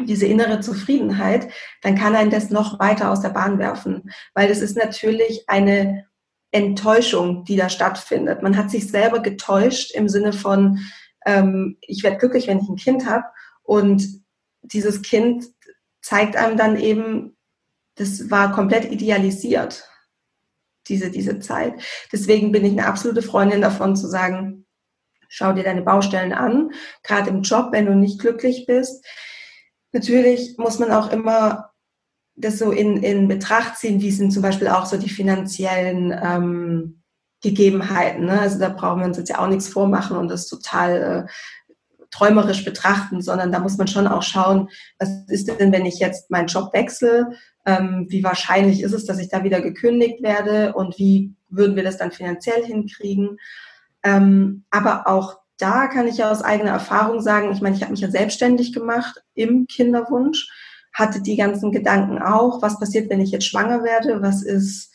[0.01, 1.49] diese innere Zufriedenheit,
[1.83, 6.07] dann kann einen das noch weiter aus der Bahn werfen, weil es ist natürlich eine
[6.53, 8.43] Enttäuschung, die da stattfindet.
[8.43, 10.79] Man hat sich selber getäuscht im Sinne von,
[11.27, 13.25] ähm, ich werde glücklich, wenn ich ein Kind habe
[13.65, 14.07] und
[14.63, 15.45] dieses Kind
[16.01, 17.37] zeigt einem dann eben
[17.99, 19.89] das war komplett idealisiert,
[20.89, 21.75] diese, diese Zeit.
[22.13, 24.67] Deswegen bin ich eine absolute Freundin davon zu sagen,
[25.29, 26.71] schau dir deine Baustellen an,
[27.03, 29.05] gerade im Job, wenn du nicht glücklich bist.
[29.93, 31.71] Natürlich muss man auch immer
[32.37, 37.03] das so in, in Betracht ziehen, wie sind zum Beispiel auch so die finanziellen ähm,
[37.43, 38.27] Gegebenheiten.
[38.27, 38.41] Ne?
[38.41, 41.33] Also da brauchen wir uns jetzt ja auch nichts vormachen und das total äh,
[42.11, 46.31] träumerisch betrachten, sondern da muss man schon auch schauen, was ist denn, wenn ich jetzt
[46.31, 47.33] meinen Job wechsle?
[47.69, 51.83] Ähm, wie wahrscheinlich ist es, dass ich da wieder gekündigt werde und wie würden wir
[51.83, 53.37] das dann finanziell hinkriegen?
[54.03, 57.91] Ähm, aber auch da kann ich ja aus eigener Erfahrung sagen, ich meine, ich habe
[57.91, 60.51] mich ja selbstständig gemacht im Kinderwunsch,
[60.95, 64.91] hatte die ganzen Gedanken auch, was passiert, wenn ich jetzt schwanger werde, was ist,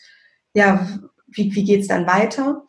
[0.52, 0.84] ja,
[1.28, 2.64] wie, wie geht es dann weiter?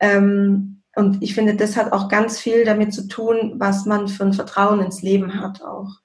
[0.00, 4.24] Ähm, und ich finde, das hat auch ganz viel damit zu tun, was man für
[4.24, 6.00] ein Vertrauen ins Leben hat auch.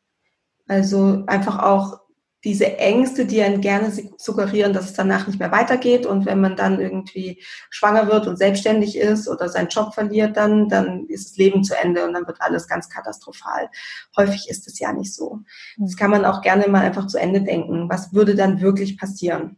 [0.67, 1.99] Also einfach auch
[2.43, 6.05] diese Ängste, die einen gerne suggerieren, dass es danach nicht mehr weitergeht.
[6.05, 10.69] Und wenn man dann irgendwie schwanger wird und selbstständig ist oder seinen Job verliert, dann,
[10.69, 13.69] dann ist das Leben zu Ende und dann wird alles ganz katastrophal.
[14.15, 15.39] Häufig ist es ja nicht so.
[15.77, 17.89] Das kann man auch gerne mal einfach zu Ende denken.
[17.89, 19.57] Was würde dann wirklich passieren?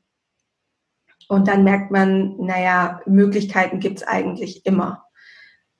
[1.28, 5.06] Und dann merkt man, naja, Möglichkeiten gibt es eigentlich immer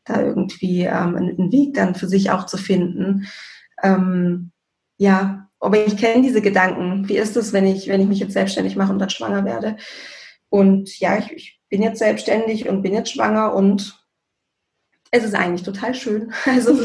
[0.06, 3.28] da irgendwie ähm, einen Weg dann für sich auch zu finden.
[3.84, 4.52] Ähm,
[5.02, 7.10] ja, aber ich kenne diese Gedanken.
[7.10, 9.78] Wie ist es, wenn ich, wenn ich mich jetzt selbstständig mache und dann schwanger werde?
[10.50, 14.00] Und ja, ich, ich bin jetzt selbstständig und bin jetzt schwanger und
[15.10, 16.32] es ist eigentlich total schön.
[16.46, 16.80] Also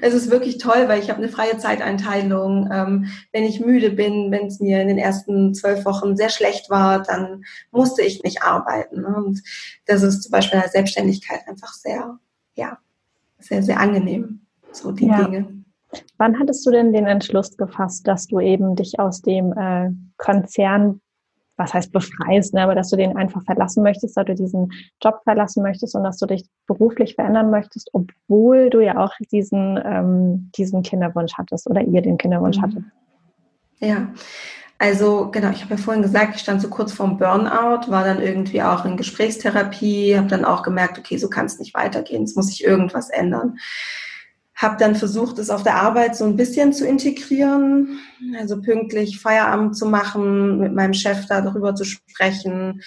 [0.00, 2.70] es ist wirklich toll, weil ich habe eine freie Zeiteinteilung.
[2.72, 6.70] Ähm, wenn ich müde bin, wenn es mir in den ersten zwölf Wochen sehr schlecht
[6.70, 9.04] war, dann musste ich nicht arbeiten.
[9.04, 9.42] Und
[9.84, 12.18] das ist zum Beispiel in der Selbstständigkeit einfach sehr,
[12.54, 12.78] ja,
[13.38, 15.24] sehr, sehr angenehm, so die ja.
[15.24, 15.59] Dinge.
[16.18, 21.00] Wann hattest du denn den Entschluss gefasst, dass du eben dich aus dem äh, Konzern
[21.60, 24.72] was heißt befreist, ne, aber dass du den einfach verlassen möchtest, dass du diesen
[25.02, 29.78] Job verlassen möchtest und dass du dich beruflich verändern möchtest, obwohl du ja auch diesen,
[29.84, 32.62] ähm, diesen Kinderwunsch hattest oder ihr den Kinderwunsch mhm.
[32.62, 32.84] hattet.
[33.78, 34.08] Ja,
[34.78, 38.22] also genau, ich habe ja vorhin gesagt, ich stand so kurz vorm Burnout, war dann
[38.22, 42.34] irgendwie auch in Gesprächstherapie, habe dann auch gemerkt, okay, so kann es nicht weitergehen, es
[42.34, 43.58] muss sich irgendwas ändern.
[44.60, 47.98] Habe dann versucht, es auf der Arbeit so ein bisschen zu integrieren,
[48.38, 52.82] also pünktlich Feierabend zu machen, mit meinem Chef da darüber zu sprechen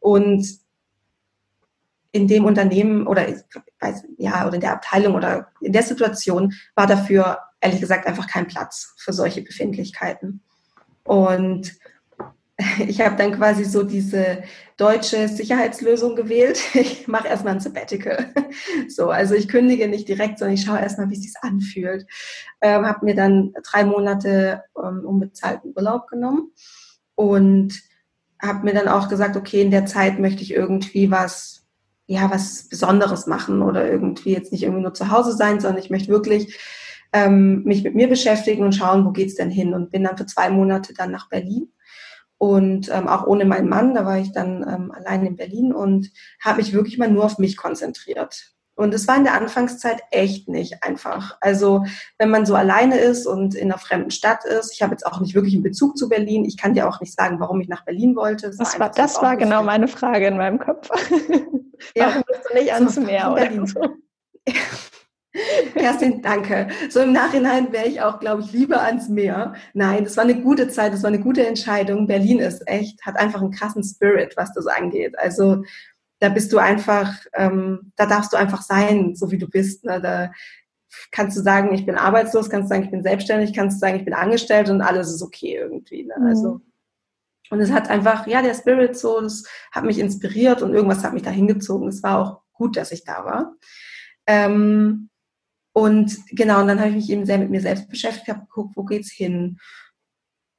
[0.00, 0.46] und
[2.12, 3.26] in dem Unternehmen oder
[3.80, 8.28] weiß, ja oder in der Abteilung oder in der Situation war dafür ehrlich gesagt einfach
[8.28, 10.42] kein Platz für solche Befindlichkeiten.
[11.04, 11.72] Und
[12.86, 14.42] ich habe dann quasi so diese
[14.76, 16.60] deutsche Sicherheitslösung gewählt.
[16.74, 18.32] Ich mache erstmal ein Sabbatical.
[18.88, 22.06] So, also ich kündige nicht direkt, sondern ich schaue erstmal, wie es sich anfühlt.
[22.60, 26.52] Ähm, habe mir dann drei Monate ähm, unbezahlten Urlaub genommen
[27.16, 27.74] und
[28.40, 31.66] habe mir dann auch gesagt, okay, in der Zeit möchte ich irgendwie was,
[32.06, 35.90] ja, was Besonderes machen oder irgendwie jetzt nicht irgendwie nur zu Hause sein, sondern ich
[35.90, 36.56] möchte wirklich
[37.12, 40.26] ähm, mich mit mir beschäftigen und schauen, wo geht's denn hin und bin dann für
[40.26, 41.72] zwei Monate dann nach Berlin
[42.44, 46.10] und ähm, auch ohne meinen Mann, da war ich dann ähm, allein in Berlin und
[46.44, 48.50] habe mich wirklich mal nur auf mich konzentriert.
[48.74, 51.38] Und es war in der Anfangszeit echt nicht einfach.
[51.40, 51.86] Also
[52.18, 55.20] wenn man so alleine ist und in einer fremden Stadt ist, ich habe jetzt auch
[55.20, 56.44] nicht wirklich einen Bezug zu Berlin.
[56.44, 58.48] Ich kann dir auch nicht sagen, warum ich nach Berlin wollte.
[58.48, 60.90] Das, das war, das war genau meine Frage in meinem Kopf.
[61.96, 62.06] Ja.
[62.06, 63.80] warum bist du nicht ans Meer oder so?
[65.74, 66.68] Kerstin, danke.
[66.88, 69.54] So im Nachhinein wäre ich auch, glaube ich, lieber ans Meer.
[69.72, 72.06] Nein, das war eine gute Zeit, das war eine gute Entscheidung.
[72.06, 75.18] Berlin ist echt, hat einfach einen krassen Spirit, was das angeht.
[75.18, 75.64] Also
[76.20, 79.84] da bist du einfach, ähm, da darfst du einfach sein, so wie du bist.
[79.84, 80.00] Ne?
[80.00, 80.30] Da
[81.10, 83.96] kannst du sagen, ich bin arbeitslos, kannst du sagen, ich bin selbstständig, kannst du sagen,
[83.96, 86.04] ich bin angestellt und alles ist okay irgendwie.
[86.04, 86.14] Ne?
[86.16, 86.26] Mhm.
[86.26, 86.60] Also
[87.50, 91.12] und es hat einfach, ja, der Spirit so, das hat mich inspiriert und irgendwas hat
[91.12, 91.88] mich da hingezogen.
[91.88, 93.54] Es war auch gut, dass ich da war.
[94.26, 95.10] Ähm,
[95.74, 98.76] und genau, und dann habe ich mich eben sehr mit mir selbst beschäftigt, habe geguckt,
[98.76, 99.58] wo geht's hin.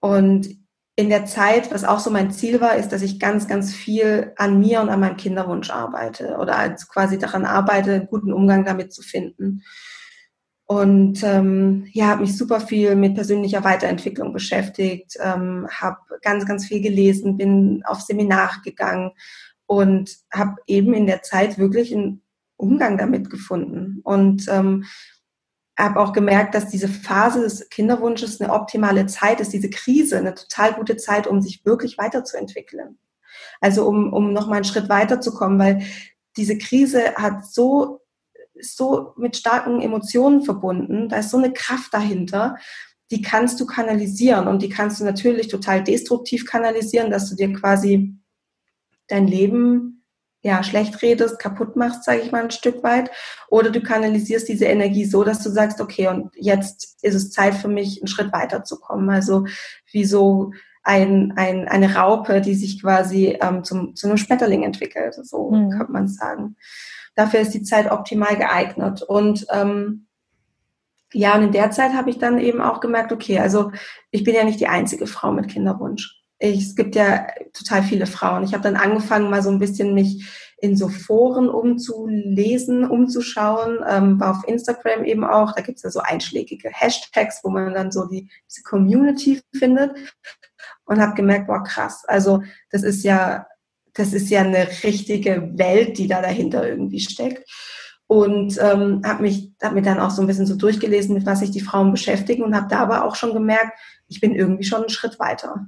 [0.02, 0.50] Und
[0.98, 4.34] in der Zeit, was auch so mein Ziel war, ist, dass ich ganz, ganz viel
[4.36, 8.66] an mir und an meinem Kinderwunsch arbeite oder als quasi daran arbeite, einen guten Umgang
[8.66, 9.64] damit zu finden.
[10.66, 16.66] Und ähm, ja, habe mich super viel mit persönlicher Weiterentwicklung beschäftigt, ähm, habe ganz, ganz
[16.66, 19.12] viel gelesen, bin auf Seminare gegangen
[19.66, 22.22] und habe eben in der Zeit wirklich ein
[22.58, 24.02] Umgang damit gefunden.
[24.04, 24.86] Und ähm,
[25.78, 30.34] habe auch gemerkt, dass diese Phase des Kinderwunsches eine optimale Zeit ist, diese Krise eine
[30.34, 32.98] total gute Zeit, um sich wirklich weiterzuentwickeln.
[33.60, 35.86] Also um, um nochmal einen Schritt weiterzukommen, weil
[36.38, 38.02] diese Krise hat so,
[38.60, 42.58] so mit starken Emotionen verbunden, da ist so eine Kraft dahinter,
[43.12, 47.52] die kannst du kanalisieren und die kannst du natürlich total destruktiv kanalisieren, dass du dir
[47.54, 48.16] quasi
[49.08, 50.05] dein Leben
[50.46, 53.10] ja, schlecht redest, kaputt machst, sage ich mal ein Stück weit.
[53.50, 57.56] Oder du kanalisierst diese Energie so, dass du sagst, okay, und jetzt ist es Zeit
[57.56, 59.10] für mich, einen Schritt weiterzukommen.
[59.10, 59.48] Also
[59.92, 60.52] wie so
[60.84, 65.16] ein, ein, eine Raupe, die sich quasi ähm, zum, zu einem Schmetterling entwickelt.
[65.16, 65.72] So mhm.
[65.72, 66.58] könnte man sagen.
[67.16, 69.02] Dafür ist die Zeit optimal geeignet.
[69.02, 70.06] Und ähm,
[71.12, 73.72] ja, und in der Zeit habe ich dann eben auch gemerkt, okay, also
[74.12, 78.06] ich bin ja nicht die einzige Frau mit Kinderwunsch ich, es gibt ja total viele
[78.06, 78.44] Frauen.
[78.44, 80.26] Ich habe dann angefangen, mal so ein bisschen mich
[80.58, 85.52] in so Foren umzulesen, umzuschauen, ähm, war auf Instagram eben auch.
[85.54, 89.92] Da gibt es ja so einschlägige Hashtags, wo man dann so die, diese Community findet
[90.86, 92.04] und habe gemerkt, boah, krass.
[92.08, 93.48] Also das ist ja,
[93.94, 97.50] das ist ja eine richtige Welt, die da dahinter irgendwie steckt.
[98.08, 101.40] Und ähm, habe mich hab mir dann auch so ein bisschen so durchgelesen, mit was
[101.40, 103.78] sich die Frauen beschäftigen und habe da aber auch schon gemerkt,
[104.08, 105.68] ich bin irgendwie schon einen Schritt weiter.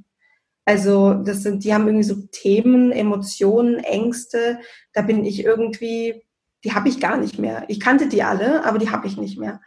[0.68, 4.60] Also das sind, die haben irgendwie so Themen, Emotionen, Ängste.
[4.92, 6.26] Da bin ich irgendwie,
[6.66, 7.64] die habe ich gar nicht mehr.
[7.70, 9.62] Ich kannte die alle, aber die habe ich nicht mehr.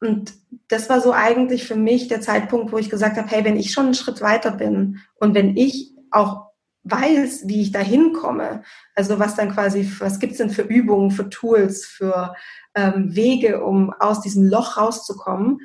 [0.00, 0.32] Und
[0.68, 3.72] das war so eigentlich für mich der Zeitpunkt, wo ich gesagt habe, hey, wenn ich
[3.72, 6.46] schon einen Schritt weiter bin und wenn ich auch
[6.84, 8.62] weiß, wie ich da hinkomme,
[8.94, 12.34] also was dann quasi, was gibt's denn für Übungen, für Tools, für
[12.74, 15.60] ähm, Wege, um aus diesem Loch rauszukommen,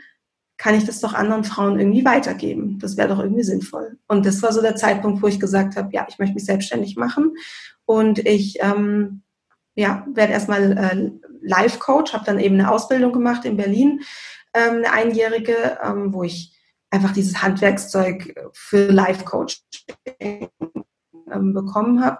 [0.61, 2.77] kann ich das doch anderen Frauen irgendwie weitergeben.
[2.77, 3.97] Das wäre doch irgendwie sinnvoll.
[4.07, 6.97] Und das war so der Zeitpunkt, wo ich gesagt habe, ja, ich möchte mich selbstständig
[6.97, 7.35] machen
[7.85, 9.23] und ich ähm,
[9.73, 14.01] ja, werde erstmal äh, Life-Coach, habe dann eben eine Ausbildung gemacht in Berlin,
[14.53, 16.55] ähm, eine einjährige, ähm, wo ich
[16.91, 19.63] einfach dieses Handwerkszeug für Life-Coach
[20.19, 22.19] ähm, bekommen habe.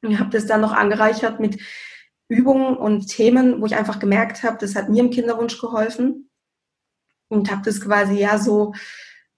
[0.00, 1.60] Ich habe das dann noch angereichert mit
[2.28, 6.30] Übungen und Themen, wo ich einfach gemerkt habe, das hat mir im Kinderwunsch geholfen
[7.32, 8.72] und habe das quasi ja so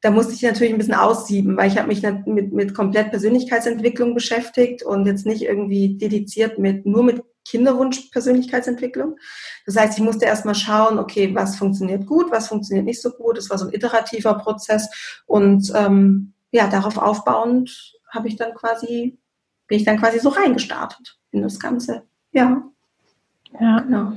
[0.04, 4.12] da musste ich natürlich ein bisschen aussieben, weil ich habe mich mit, mit komplett Persönlichkeitsentwicklung
[4.12, 9.16] beschäftigt und jetzt nicht irgendwie dediziert mit nur mit Kinderwunsch-Persönlichkeitsentwicklung.
[9.64, 13.38] Das heißt, ich musste erstmal schauen, okay, was funktioniert gut, was funktioniert nicht so gut.
[13.38, 19.18] Es war so ein iterativer Prozess und ähm, ja, darauf aufbauend habe ich dann quasi,
[19.68, 22.02] bin ich dann quasi so reingestartet in das Ganze.
[22.32, 22.62] Ja.
[23.58, 23.80] Ja.
[23.80, 24.12] Genau.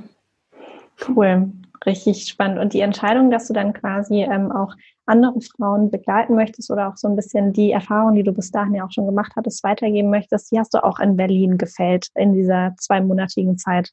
[1.07, 1.49] Cool.
[1.87, 2.59] Richtig spannend.
[2.59, 6.97] Und die Entscheidung, dass du dann quasi ähm, auch andere Frauen begleiten möchtest oder auch
[6.97, 10.09] so ein bisschen die Erfahrung, die du bis dahin ja auch schon gemacht hattest, weitergeben
[10.09, 13.91] möchtest, die hast du auch in Berlin gefällt in dieser zweimonatigen Zeit.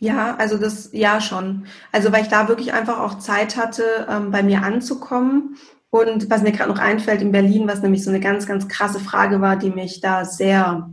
[0.00, 1.66] Ja, also das ja schon.
[1.92, 5.56] Also weil ich da wirklich einfach auch Zeit hatte, ähm, bei mir anzukommen.
[5.90, 8.98] Und was mir gerade noch einfällt in Berlin, was nämlich so eine ganz, ganz krasse
[8.98, 10.90] Frage war, die mich da sehr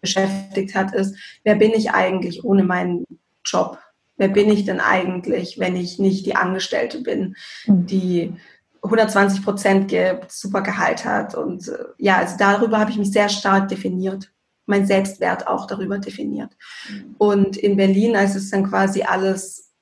[0.00, 3.04] beschäftigt hat, ist, wer bin ich eigentlich ohne meinen
[3.44, 3.78] Job?
[4.20, 7.86] Wer bin ich denn eigentlich, wenn ich nicht die Angestellte bin, mhm.
[7.86, 8.34] die
[8.82, 11.34] 120 Prozent gibt, super Gehalt hat.
[11.34, 14.30] Und äh, ja, also darüber habe ich mich sehr stark definiert.
[14.66, 16.54] Mein Selbstwert auch darüber definiert.
[16.90, 17.14] Mhm.
[17.16, 19.72] Und in Berlin, als es dann quasi alles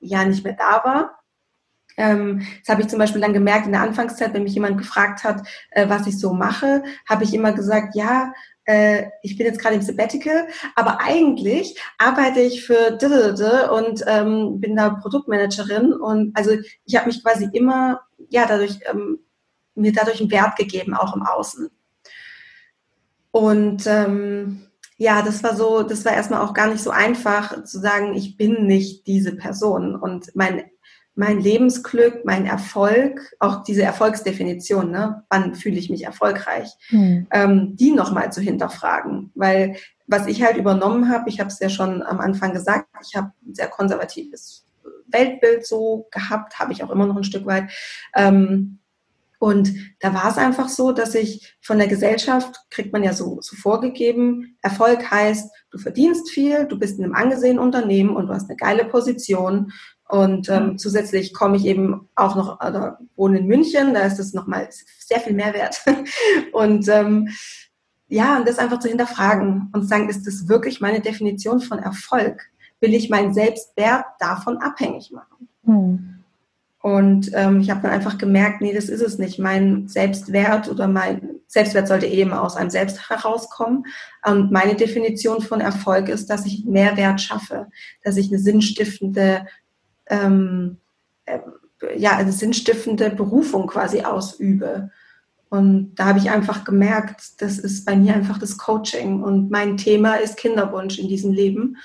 [0.00, 1.18] ja nicht mehr da war,
[1.96, 5.24] ähm, das habe ich zum Beispiel dann gemerkt in der Anfangszeit, wenn mich jemand gefragt
[5.24, 8.34] hat, äh, was ich so mache, habe ich immer gesagt, ja,
[8.68, 14.60] äh, ich bin jetzt gerade im Sabbatical, aber eigentlich arbeite ich für Diddle und ähm,
[14.60, 16.50] bin da Produktmanagerin und also
[16.84, 19.20] ich habe mich quasi immer, ja, dadurch, ähm,
[19.74, 21.70] mir dadurch einen Wert gegeben, auch im Außen.
[23.30, 24.66] Und ähm,
[24.98, 28.36] ja, das war so, das war erstmal auch gar nicht so einfach zu sagen, ich
[28.36, 29.96] bin nicht diese Person.
[29.96, 30.64] Und mein
[31.18, 35.24] mein Lebensglück, mein Erfolg, auch diese Erfolgsdefinition, ne?
[35.28, 37.26] wann fühle ich mich erfolgreich, mhm.
[37.32, 39.32] ähm, die nochmal zu hinterfragen.
[39.34, 39.76] Weil
[40.06, 43.32] was ich halt übernommen habe, ich habe es ja schon am Anfang gesagt, ich habe
[43.44, 44.64] ein sehr konservatives
[45.08, 47.68] Weltbild so gehabt, habe ich auch immer noch ein Stück weit.
[48.14, 48.78] Ähm,
[49.40, 53.38] und da war es einfach so, dass ich von der Gesellschaft, kriegt man ja so,
[53.40, 58.34] so vorgegeben, Erfolg heißt, du verdienst viel, du bist in einem angesehenen Unternehmen und du
[58.34, 59.72] hast eine geile Position
[60.08, 64.32] und ähm, zusätzlich komme ich eben auch noch, also wohne in München, da ist es
[64.32, 64.68] nochmal
[64.98, 65.82] sehr viel mehr wert.
[66.52, 67.28] und ähm,
[68.08, 71.78] ja, und das einfach zu hinterfragen und zu sagen, ist das wirklich meine Definition von
[71.78, 72.40] Erfolg?
[72.80, 75.48] Will ich meinen Selbstwert davon abhängig machen?
[75.64, 76.14] Hm.
[76.80, 79.38] Und ähm, ich habe dann einfach gemerkt, nee, das ist es nicht.
[79.38, 83.84] Mein Selbstwert oder mein Selbstwert sollte eben aus einem Selbst herauskommen.
[84.24, 87.66] Und meine Definition von Erfolg ist, dass ich Mehrwert schaffe,
[88.04, 89.44] dass ich eine sinnstiftende
[90.08, 90.78] ähm,
[91.26, 91.38] äh,
[91.96, 94.90] ja, eine sinnstiftende Berufung quasi ausübe.
[95.48, 99.76] Und da habe ich einfach gemerkt, das ist bei mir einfach das Coaching und mein
[99.76, 101.78] Thema ist Kinderwunsch in diesem Leben.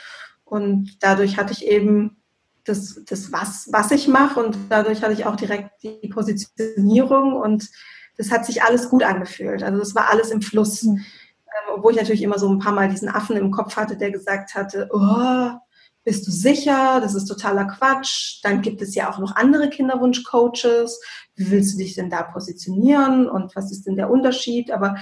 [0.43, 2.17] Und dadurch hatte ich eben
[2.65, 7.69] das, das was, was ich mache und dadurch hatte ich auch direkt die Positionierung und
[8.17, 9.63] das hat sich alles gut angefühlt.
[9.63, 10.83] Also das war alles im Fluss.
[10.83, 10.97] Mhm.
[10.97, 14.11] Ähm, obwohl ich natürlich immer so ein paar Mal diesen Affen im Kopf hatte, der
[14.11, 15.51] gesagt hatte, oh,
[16.03, 16.99] bist du sicher?
[17.01, 18.39] Das ist totaler Quatsch.
[18.43, 21.01] Dann gibt es ja auch noch andere Kinderwunsch-Coaches.
[21.35, 23.29] Wie willst du dich denn da positionieren?
[23.29, 24.71] Und was ist denn der Unterschied?
[24.71, 24.95] Aber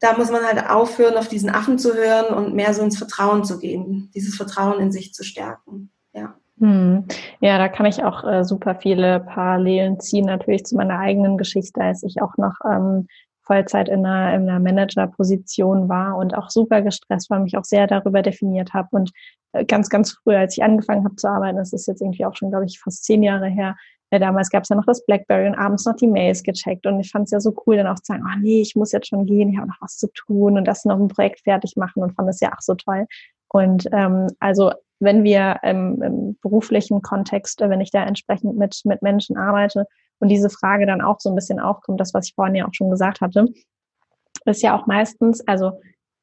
[0.00, 3.44] da muss man halt aufhören, auf diesen Affen zu hören und mehr so ins Vertrauen
[3.44, 5.90] zu gehen, dieses Vertrauen in sich zu stärken.
[6.12, 6.34] Ja.
[6.58, 7.04] Hm.
[7.40, 11.80] Ja, da kann ich auch äh, super viele Parallelen ziehen, natürlich zu meiner eigenen Geschichte,
[11.80, 13.08] als ich auch noch ähm,
[13.46, 17.86] Vollzeit in einer, in einer Managerposition war und auch super gestresst war, mich auch sehr
[17.86, 18.88] darüber definiert habe.
[18.92, 19.12] Und
[19.52, 22.36] äh, ganz, ganz früh, als ich angefangen habe zu arbeiten, das ist jetzt irgendwie auch
[22.36, 23.76] schon, glaube ich, fast zehn Jahre her,
[24.10, 26.86] ja, äh, damals gab es ja noch das Blackberry und abends noch die Mails gecheckt.
[26.86, 28.92] Und ich fand es ja so cool, dann auch zu sagen, oh nee, ich muss
[28.92, 31.76] jetzt schon gehen, ich habe noch was zu tun und das noch ein Projekt fertig
[31.76, 33.06] machen und fand es ja auch so toll.
[33.48, 38.80] Und ähm, also wenn wir im, im beruflichen Kontext, äh, wenn ich da entsprechend mit,
[38.84, 39.86] mit Menschen arbeite,
[40.18, 42.74] und diese Frage dann auch so ein bisschen aufkommt, das, was ich vorhin ja auch
[42.74, 43.46] schon gesagt hatte,
[44.44, 45.72] ist ja auch meistens, also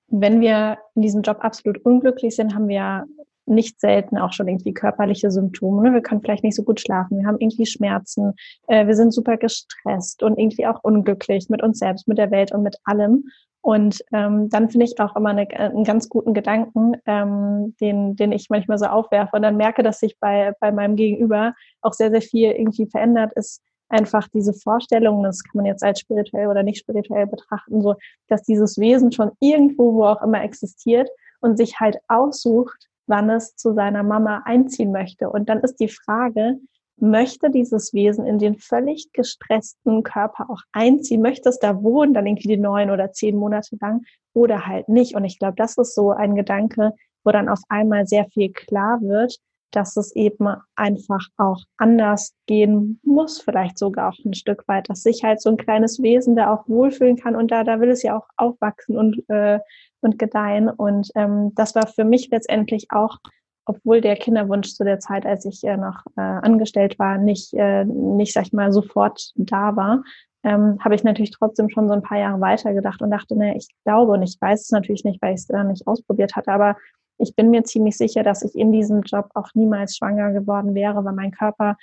[0.08, 3.06] wenn wir in diesem Job absolut unglücklich sind, haben wir
[3.46, 5.84] nicht selten auch schon irgendwie körperliche Symptome.
[5.84, 5.94] Ne?
[5.94, 8.34] Wir können vielleicht nicht so gut schlafen, wir haben irgendwie Schmerzen,
[8.68, 12.54] äh, wir sind super gestresst und irgendwie auch unglücklich mit uns selbst, mit der Welt
[12.54, 13.26] und mit allem.
[13.64, 18.34] Und ähm, dann finde ich auch immer eine, einen ganz guten Gedanken, ähm, den, den
[18.34, 22.12] ich manchmal so aufwerfe und dann merke, dass sich bei, bei meinem Gegenüber auch sehr,
[22.12, 26.62] sehr viel irgendwie verändert ist, einfach diese Vorstellung, das kann man jetzt als spirituell oder
[26.62, 27.96] nicht spirituell betrachten, so,
[28.28, 33.56] dass dieses Wesen schon irgendwo, wo auch immer existiert und sich halt aussucht, wann es
[33.56, 35.30] zu seiner Mama einziehen möchte.
[35.30, 36.58] Und dann ist die Frage,
[36.98, 41.22] möchte dieses Wesen in den völlig gestressten Körper auch einziehen?
[41.22, 44.04] Möchte es da wohnen, dann irgendwie die neun oder zehn Monate lang
[44.34, 45.16] oder halt nicht?
[45.16, 46.94] Und ich glaube, das ist so ein Gedanke,
[47.24, 49.38] wo dann auf einmal sehr viel klar wird,
[49.72, 55.02] dass es eben einfach auch anders gehen muss, vielleicht sogar auch ein Stück weit, dass
[55.02, 58.04] sich halt so ein kleines Wesen da auch wohlfühlen kann und da, da will es
[58.04, 59.60] ja auch aufwachsen und, äh,
[60.02, 60.70] und gedeihen.
[60.70, 63.18] Und ähm, das war für mich letztendlich auch,
[63.66, 67.86] obwohl der Kinderwunsch zu der Zeit, als ich äh, noch äh, angestellt war, nicht, äh,
[67.86, 70.04] nicht, sag ich mal, sofort da war,
[70.44, 73.68] ähm, habe ich natürlich trotzdem schon so ein paar Jahre weitergedacht und dachte, naja, ich
[73.86, 76.76] glaube und ich weiß es natürlich nicht, weil ich es äh, nicht ausprobiert hatte, aber
[77.18, 81.06] ich bin mir ziemlich sicher, dass ich in diesem Job auch niemals schwanger geworden wäre,
[81.06, 81.78] weil mein Körper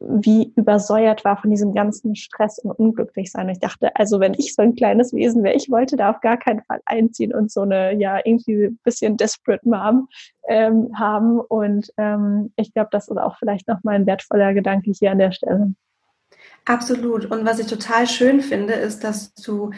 [0.00, 3.48] wie übersäuert war von diesem ganzen Stress und Unglücklichsein.
[3.48, 6.36] Ich dachte, also wenn ich so ein kleines Wesen wäre, ich wollte da auf gar
[6.36, 10.08] keinen Fall einziehen und so eine, ja, irgendwie ein bisschen desperate Mom
[10.48, 11.40] ähm, haben.
[11.40, 15.32] Und ähm, ich glaube, das ist auch vielleicht nochmal ein wertvoller Gedanke hier an der
[15.32, 15.74] Stelle.
[16.64, 17.26] Absolut.
[17.26, 19.70] Und was ich total schön finde, ist, dass du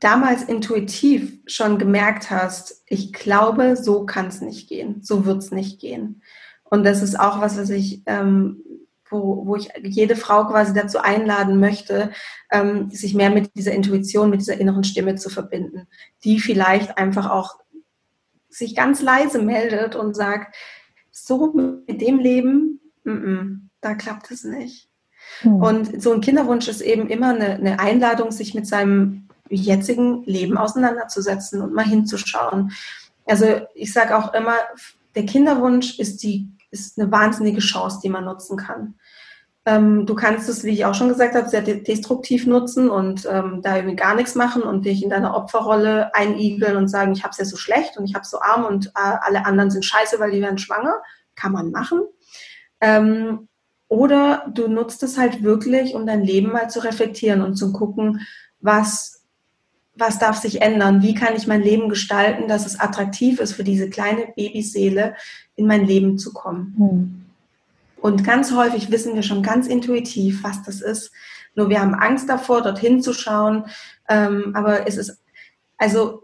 [0.00, 5.50] damals intuitiv schon gemerkt hast, ich glaube, so kann es nicht gehen, so wird es
[5.50, 6.22] nicht gehen.
[6.64, 8.62] Und das ist auch was, was ich, ähm,
[9.10, 12.10] wo, wo ich jede Frau quasi dazu einladen möchte,
[12.50, 15.86] ähm, sich mehr mit dieser Intuition, mit dieser inneren Stimme zu verbinden,
[16.24, 17.58] die vielleicht einfach auch
[18.48, 20.56] sich ganz leise meldet und sagt,
[21.10, 21.52] so
[21.86, 24.88] mit dem Leben, m -m, da klappt es nicht.
[25.40, 25.56] Hm.
[25.56, 30.56] Und so ein Kinderwunsch ist eben immer eine, eine Einladung, sich mit seinem jetzigen Leben
[30.56, 32.72] auseinanderzusetzen und mal hinzuschauen.
[33.26, 34.54] Also ich sage auch immer,
[35.14, 36.48] der Kinderwunsch ist, die,
[36.80, 38.94] ist eine wahnsinnige Chance, die man nutzen kann.
[39.64, 43.62] Ähm, du kannst es, wie ich auch schon gesagt habe, sehr destruktiv nutzen und ähm,
[43.62, 47.32] da irgendwie gar nichts machen und dich in deiner Opferrolle einigeln und sagen, ich habe
[47.32, 50.20] es ja so schlecht und ich habe so arm und äh, alle anderen sind scheiße,
[50.20, 51.02] weil die werden schwanger.
[51.34, 52.02] Kann man machen.
[52.80, 53.48] Ähm,
[53.88, 58.20] oder du nutzt es halt wirklich, um dein Leben mal zu reflektieren und zu gucken,
[58.60, 59.15] was
[59.96, 61.02] was darf sich ändern?
[61.02, 65.14] Wie kann ich mein Leben gestalten, dass es attraktiv ist für diese kleine Babyseele,
[65.56, 66.74] in mein Leben zu kommen?
[66.76, 67.24] Mhm.
[68.00, 71.10] Und ganz häufig wissen wir schon ganz intuitiv, was das ist.
[71.54, 73.64] Nur wir haben Angst davor, dorthin zu schauen.
[74.08, 75.18] Ähm, aber es ist,
[75.78, 76.22] also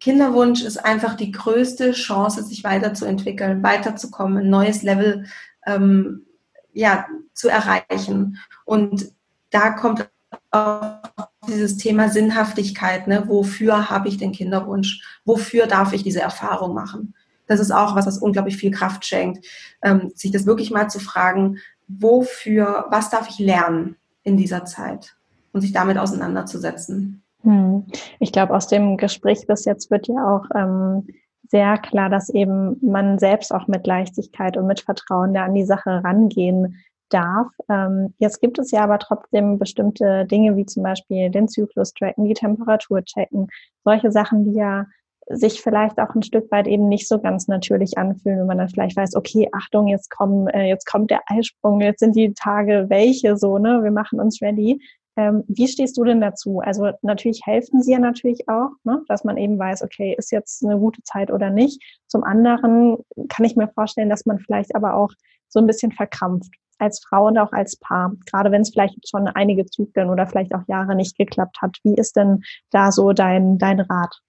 [0.00, 5.26] Kinderwunsch ist einfach die größte Chance, sich weiterzuentwickeln, weiterzukommen, ein neues Level
[5.66, 6.24] ähm,
[6.72, 8.38] ja, zu erreichen.
[8.64, 9.12] Und
[9.50, 10.08] da kommt
[10.50, 13.06] auch dieses Thema Sinnhaftigkeit.
[13.06, 13.24] Ne?
[13.26, 15.02] Wofür habe ich den Kinderwunsch?
[15.24, 17.14] Wofür darf ich diese Erfahrung machen?
[17.46, 19.44] Das ist auch was, was unglaublich viel Kraft schenkt,
[19.82, 25.16] ähm, sich das wirklich mal zu fragen, wofür, was darf ich lernen in dieser Zeit
[25.52, 27.22] und sich damit auseinanderzusetzen.
[27.42, 27.86] Hm.
[28.20, 31.08] Ich glaube, aus dem Gespräch bis jetzt wird ja auch ähm,
[31.48, 35.64] sehr klar, dass eben man selbst auch mit Leichtigkeit und mit Vertrauen da an die
[35.64, 36.76] Sache rangehen
[37.10, 37.48] darf.
[37.68, 42.24] Ähm, jetzt gibt es ja aber trotzdem bestimmte Dinge, wie zum Beispiel den Zyklus tracken,
[42.24, 43.48] die Temperatur checken,
[43.84, 44.86] solche Sachen, die ja
[45.32, 48.68] sich vielleicht auch ein Stück weit eben nicht so ganz natürlich anfühlen, wenn man dann
[48.68, 52.86] vielleicht weiß, okay, Achtung, jetzt kommen, äh, jetzt kommt der Eisprung, jetzt sind die Tage
[52.88, 53.82] welche so, ne?
[53.82, 54.80] Wir machen uns ready.
[55.16, 56.60] Ähm, wie stehst du denn dazu?
[56.60, 59.02] Also natürlich helfen sie ja natürlich auch, ne?
[59.08, 61.82] dass man eben weiß, okay, ist jetzt eine gute Zeit oder nicht.
[62.06, 62.96] Zum anderen
[63.28, 65.10] kann ich mir vorstellen, dass man vielleicht aber auch
[65.48, 69.28] so ein bisschen verkrampft als Frau und auch als Paar, gerade wenn es vielleicht schon
[69.28, 71.76] einige Zyklen oder vielleicht auch Jahre nicht geklappt hat.
[71.84, 74.20] Wie ist denn da so dein, dein Rat?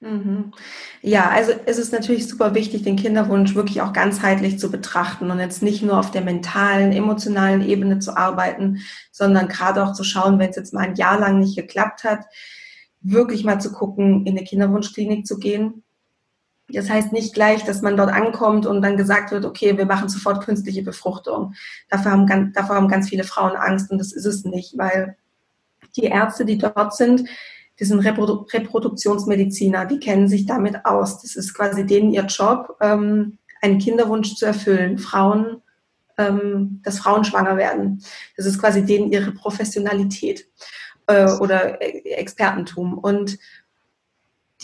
[0.00, 0.52] Mhm.
[1.00, 5.38] Ja, also es ist natürlich super wichtig, den Kinderwunsch wirklich auch ganzheitlich zu betrachten und
[5.38, 8.80] jetzt nicht nur auf der mentalen, emotionalen Ebene zu arbeiten,
[9.12, 12.26] sondern gerade auch zu schauen, wenn es jetzt mal ein Jahr lang nicht geklappt hat,
[13.00, 15.83] wirklich mal zu gucken, in eine Kinderwunschklinik zu gehen,
[16.74, 20.08] das heißt nicht gleich, dass man dort ankommt und dann gesagt wird, okay, wir machen
[20.08, 21.54] sofort künstliche Befruchtung.
[21.88, 25.16] Dafür haben, ganz, dafür haben ganz viele Frauen Angst und das ist es nicht, weil
[25.96, 27.28] die Ärzte, die dort sind,
[27.80, 31.22] die sind Reprodu Reproduktionsmediziner, die kennen sich damit aus.
[31.22, 35.62] Das ist quasi denen ihr Job, ähm, einen Kinderwunsch zu erfüllen, Frauen,
[36.18, 38.02] ähm, dass Frauen schwanger werden.
[38.36, 40.46] Das ist quasi denen ihre Professionalität
[41.06, 42.96] äh, oder Expertentum.
[42.98, 43.38] Und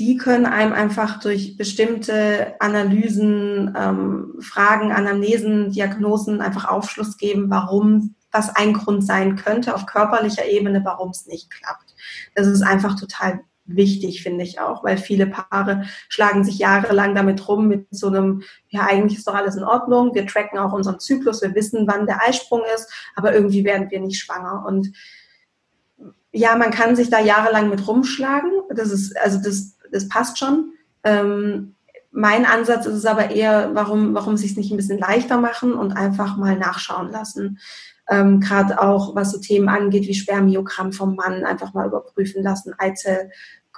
[0.00, 8.14] die können einem einfach durch bestimmte Analysen, ähm, Fragen, Anamnesen, Diagnosen einfach Aufschluss geben, warum,
[8.32, 11.94] was ein Grund sein könnte auf körperlicher Ebene, warum es nicht klappt.
[12.34, 17.46] Das ist einfach total wichtig, finde ich auch, weil viele Paare schlagen sich jahrelang damit
[17.46, 20.98] rum, mit so einem, ja, eigentlich ist doch alles in Ordnung, wir tracken auch unseren
[20.98, 24.64] Zyklus, wir wissen, wann der Eisprung ist, aber irgendwie werden wir nicht schwanger.
[24.66, 24.92] Und
[26.32, 28.50] ja, man kann sich da jahrelang mit rumschlagen.
[28.70, 30.72] Das ist, also das das passt schon.
[31.04, 31.74] Ähm,
[32.12, 35.92] mein Ansatz ist es aber eher, warum, warum sich nicht ein bisschen leichter machen und
[35.92, 37.58] einfach mal nachschauen lassen.
[38.08, 42.74] Ähm, Gerade auch, was so Themen angeht, wie Spermiogramm vom Mann, einfach mal überprüfen lassen,
[42.78, 43.30] Eizell,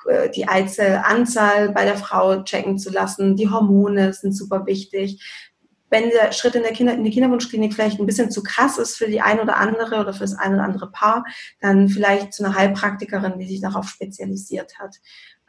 [0.07, 3.37] äh, die Eizellanzahl bei der Frau checken zu lassen.
[3.37, 5.52] Die Hormone sind super wichtig.
[5.93, 8.97] Wenn der Schritt in, der Kinder, in die Kinderwunschklinik vielleicht ein bisschen zu krass ist
[8.97, 11.25] für die ein oder andere oder für das ein oder andere Paar,
[11.61, 14.97] dann vielleicht zu einer Heilpraktikerin, die sich darauf spezialisiert hat.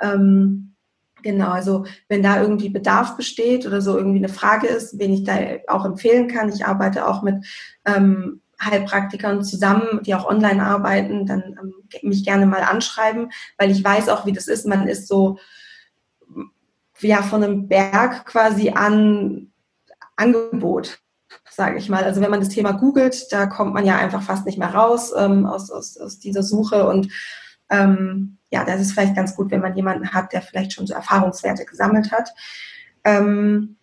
[0.02, 0.76] Ähm,
[1.22, 5.24] genau, also wenn da irgendwie Bedarf besteht oder so irgendwie eine Frage ist, wen ich
[5.24, 5.38] da
[5.68, 6.50] auch empfehlen kann.
[6.50, 7.46] Ich arbeite auch mit
[7.86, 13.82] ähm, Heilpraktikern zusammen, die auch online arbeiten, dann ähm, mich gerne mal anschreiben, weil ich
[13.82, 14.68] weiß auch, wie das ist.
[14.68, 15.38] Man ist so
[17.00, 19.53] ja von einem Berg quasi an
[20.16, 21.00] Angebot,
[21.50, 22.04] sage ich mal.
[22.04, 25.14] Also wenn man das Thema googelt, da kommt man ja einfach fast nicht mehr raus
[25.18, 26.88] ähm, aus, aus, aus dieser Suche.
[26.88, 27.12] Und
[27.70, 30.94] ähm, ja, das ist vielleicht ganz gut, wenn man jemanden hat, der vielleicht schon so
[30.94, 32.30] Erfahrungswerte gesammelt hat.
[33.04, 33.78] Ähm,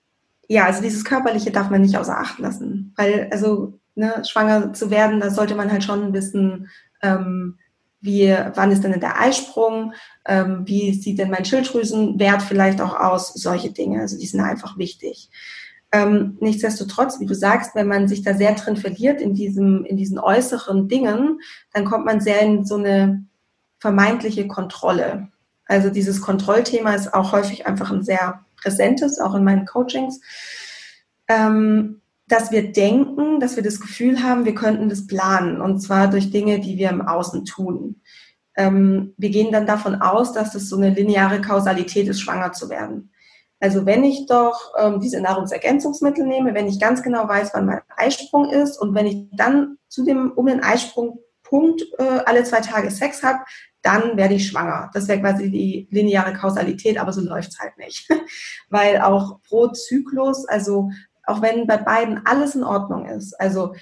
[0.48, 4.90] ja, also dieses Körperliche darf man nicht außer Acht lassen, weil also ne, schwanger zu
[4.90, 6.68] werden, da sollte man halt schon wissen,
[7.02, 7.58] ähm,
[8.00, 9.92] wie, wann ist denn der Eisprung,
[10.26, 14.78] ähm, wie sieht denn mein Schilddrüsenwert vielleicht auch aus, solche Dinge, also die sind einfach
[14.78, 15.28] wichtig.
[15.92, 19.96] Ähm, nichtsdestotrotz, wie du sagst, wenn man sich da sehr drin verliert in diesem, in
[19.96, 21.40] diesen äußeren Dingen,
[21.72, 23.24] dann kommt man sehr in so eine
[23.80, 25.28] vermeintliche Kontrolle.
[25.66, 30.20] Also dieses Kontrollthema ist auch häufig einfach ein sehr präsentes, auch in meinen Coachings,
[31.28, 36.08] ähm, dass wir denken, dass wir das Gefühl haben, wir könnten das planen und zwar
[36.08, 38.00] durch Dinge, die wir im Außen tun.
[38.56, 42.68] Ähm, wir gehen dann davon aus, dass das so eine lineare Kausalität ist, schwanger zu
[42.68, 43.09] werden.
[43.60, 47.82] Also wenn ich doch ähm, diese Nahrungsergänzungsmittel nehme, wenn ich ganz genau weiß, wann mein
[47.96, 52.90] Eisprung ist und wenn ich dann zu dem um den Eisprungpunkt äh, alle zwei Tage
[52.90, 53.40] Sex habe,
[53.82, 54.90] dann werde ich schwanger.
[54.94, 58.08] Das wäre quasi die lineare Kausalität, aber so läuft's halt nicht.
[58.70, 60.90] Weil auch pro Zyklus, also
[61.24, 63.74] auch wenn bei beiden alles in Ordnung ist, also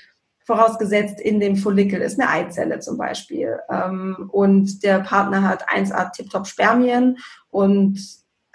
[0.45, 6.11] vorausgesetzt in dem Follikel ist eine Eizelle zum Beispiel ähm, und der Partner hat 1A
[6.11, 7.19] Tiptop Spermien
[7.51, 8.01] und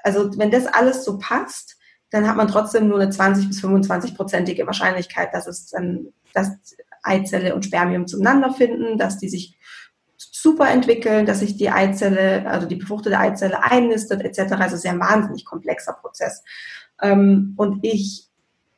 [0.04, 1.78] also wenn das alles so passt,
[2.12, 6.50] dann hat man trotzdem nur eine 20 bis 25 prozentige Wahrscheinlichkeit, dass es dann, dass
[7.02, 9.58] Eizelle und Spermium zueinander finden, dass die sich
[10.18, 14.54] super entwickeln, dass sich die Eizelle, also die befruchtete Eizelle einnistet etc.
[14.54, 16.44] Also sehr wahnsinnig komplexer Prozess.
[17.02, 18.30] Ähm, und ich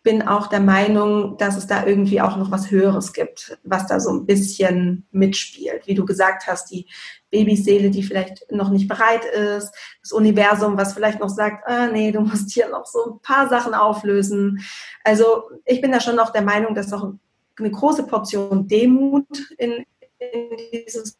[0.06, 4.00] bin auch der Meinung, dass es da irgendwie auch noch was Höheres gibt, was da
[4.00, 5.88] so ein bisschen mitspielt.
[5.88, 6.86] Wie du gesagt hast, die
[7.32, 12.12] Babyseele, die vielleicht noch nicht bereit ist, das Universum, was vielleicht noch sagt, ah, nee,
[12.12, 14.64] du musst hier noch so ein paar Sachen auflösen.
[15.04, 17.12] Also ich bin da schon auch der Meinung, dass auch
[17.58, 19.26] eine große Portion Demut
[19.58, 19.86] in,
[20.20, 21.18] in dieses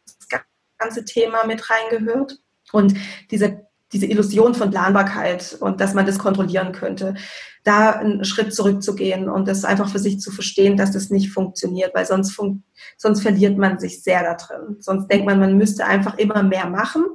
[0.78, 2.40] ganze Thema mit reingehört.
[2.72, 2.94] Und
[3.32, 7.16] diese diese Illusion von Planbarkeit und dass man das kontrollieren könnte,
[7.64, 11.94] da einen Schritt zurückzugehen und das einfach für sich zu verstehen, dass das nicht funktioniert,
[11.96, 12.64] weil sonst, fun
[12.98, 14.78] sonst verliert man sich sehr da drin.
[14.80, 17.06] Sonst denkt man, man müsste einfach immer mehr machen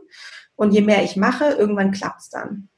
[0.57, 2.69] und je mehr ich mache, irgendwann klappt's dann.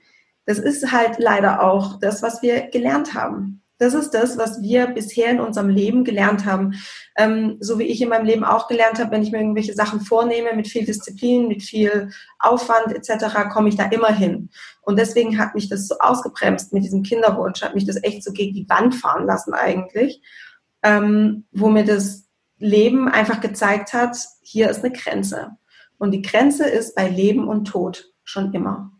[0.45, 3.62] Das ist halt leider auch das, was wir gelernt haben.
[3.83, 6.75] Das ist das, was wir bisher in unserem Leben gelernt haben.
[7.17, 10.01] Ähm, so wie ich in meinem Leben auch gelernt habe, wenn ich mir irgendwelche Sachen
[10.01, 14.51] vornehme, mit viel Disziplin, mit viel Aufwand etc., komme ich da immer hin.
[14.83, 18.33] Und deswegen hat mich das so ausgebremst mit diesem Kinderwunsch, hat mich das echt so
[18.33, 20.23] gegen die Wand fahren lassen eigentlich,
[20.85, 22.29] ähm, wo mir das
[22.59, 25.57] Leben einfach gezeigt hat, hier ist eine Grenze.
[25.99, 28.93] Und die Grenze ist bei Leben und Tod schon immer.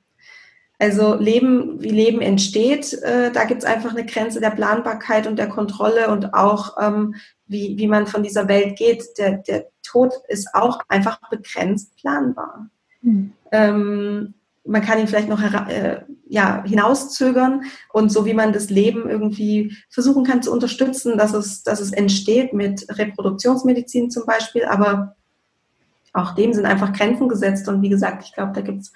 [0.83, 5.39] Also Leben, wie Leben entsteht, äh, da gibt es einfach eine Grenze der Planbarkeit und
[5.39, 7.15] der Kontrolle und auch ähm,
[7.47, 9.05] wie, wie man von dieser Welt geht.
[9.17, 12.69] Der, der Tod ist auch einfach begrenzt planbar.
[13.01, 13.33] Mhm.
[13.53, 17.63] Ähm, man kann ihn vielleicht noch äh, ja, hinauszögern
[17.93, 21.93] und so wie man das Leben irgendwie versuchen kann zu unterstützen, dass es, dass es
[21.93, 25.15] entsteht mit Reproduktionsmedizin zum Beispiel, aber
[26.13, 28.93] auch dem sind einfach Grenzen gesetzt und wie gesagt, ich glaube, da gibt es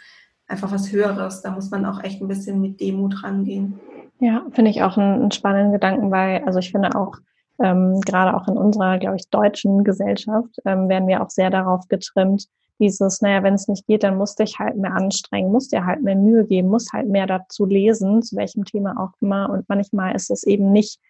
[0.48, 1.42] einfach was Höheres.
[1.42, 3.80] Da muss man auch echt ein bisschen mit Demut rangehen.
[4.18, 7.16] Ja, finde ich auch einen, einen, spannenden Gedanken, weil, also ich finde auch,
[7.58, 11.88] ähm, gerade auch in unserer, glaube ich, deutschen Gesellschaft ähm, werden wir auch sehr darauf
[11.88, 15.72] getrimmt, dieses, naja, wenn es nicht geht, dann musst du dich halt mehr anstrengen, musst
[15.72, 19.50] dir halt mehr Mühe geben, musst halt mehr dazu lesen, zu welchem Thema auch immer.
[19.50, 21.00] Und manchmal ist es eben nicht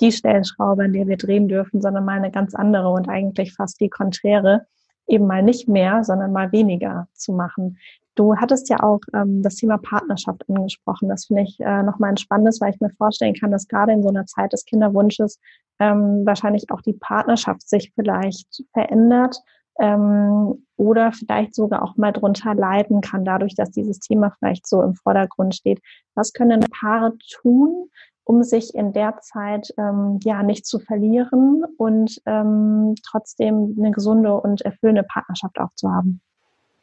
[0.00, 3.80] die Stellschraube, an der wir drehen dürfen, sondern mal eine ganz andere und eigentlich fast
[3.80, 4.66] die konträre,
[5.06, 7.78] eben mal nicht mehr, sondern mal weniger zu machen.
[8.14, 11.08] Du hattest ja auch ähm, das Thema Partnerschaft angesprochen.
[11.08, 14.02] Das finde ich äh, nochmal ein spannendes, weil ich mir vorstellen kann, dass gerade in
[14.02, 15.40] so einer Zeit des Kinderwunsches
[15.80, 19.36] ähm, wahrscheinlich auch die Partnerschaft sich vielleicht verändert
[19.80, 24.82] ähm, oder vielleicht sogar auch mal drunter leiden kann, dadurch, dass dieses Thema vielleicht so
[24.82, 25.80] im Vordergrund steht.
[26.14, 27.90] Was können Paare tun,
[28.22, 34.34] um sich in der Zeit ähm, ja nicht zu verlieren und ähm, trotzdem eine gesunde
[34.34, 36.20] und erfüllende Partnerschaft auch zu haben?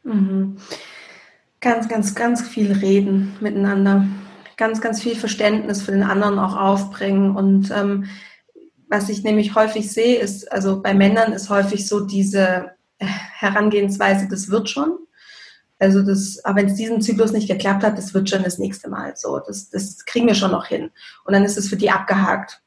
[0.04, 0.58] Mhm.
[1.62, 4.08] Ganz, ganz, ganz viel reden miteinander.
[4.58, 7.36] ganz, ganz viel Verständnis für den anderen auch aufbringen.
[7.36, 8.06] Und ähm,
[8.90, 14.50] was ich nämlich häufig sehe, ist, also bei Männern ist häufig so diese Herangehensweise, das
[14.50, 15.00] wird schon.
[15.80, 18.90] Also das, aber wenn es diesen Zyklus nicht geklappt hat, das wird schon das nächste
[18.90, 19.40] Mal so.
[19.40, 20.92] Das, das kriegen wir schon noch hin.
[21.26, 22.62] Und dann ist es für die abgehakt.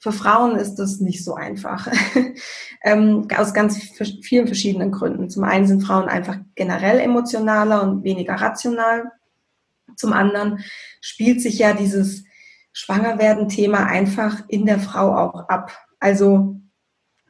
[0.00, 1.88] Für Frauen ist das nicht so einfach.
[2.84, 3.78] ähm, aus ganz
[4.22, 5.28] vielen verschiedenen Gründen.
[5.28, 9.10] Zum einen sind Frauen einfach generell emotionaler und weniger rational.
[9.96, 10.64] Zum anderen
[11.00, 12.24] spielt sich ja dieses
[12.72, 15.76] Schwangerwerden-Thema einfach in der Frau auch ab.
[15.98, 16.60] Also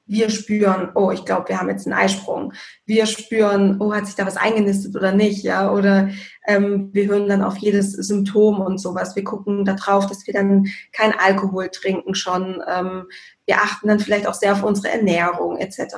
[0.08, 2.54] wir spüren, oh, ich glaube, wir haben jetzt einen Eisprung.
[2.86, 5.70] Wir spüren, oh, hat sich da was eingenistet oder nicht, ja?
[5.70, 6.08] Oder
[6.46, 9.14] ähm, wir hören dann auf jedes Symptom und sowas.
[9.16, 12.62] Wir gucken darauf, dass wir dann kein Alkohol trinken schon.
[12.66, 13.04] Ähm,
[13.44, 15.96] wir achten dann vielleicht auch sehr auf unsere Ernährung etc.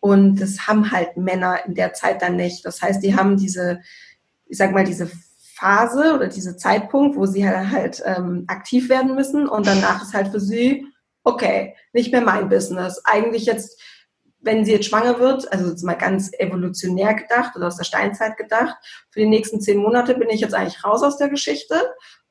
[0.00, 2.64] Und das haben halt Männer in der Zeit dann nicht.
[2.64, 3.80] Das heißt, die haben diese,
[4.46, 5.10] ich sag mal, diese
[5.54, 10.14] Phase oder diese Zeitpunkt, wo sie halt, halt ähm, aktiv werden müssen und danach ist
[10.14, 10.86] halt für sie
[11.28, 13.00] okay, nicht mehr mein Business.
[13.04, 13.80] Eigentlich jetzt,
[14.40, 18.36] wenn sie jetzt schwanger wird, also jetzt mal ganz evolutionär gedacht oder aus der Steinzeit
[18.36, 18.76] gedacht,
[19.10, 21.74] für die nächsten zehn Monate bin ich jetzt eigentlich raus aus der Geschichte.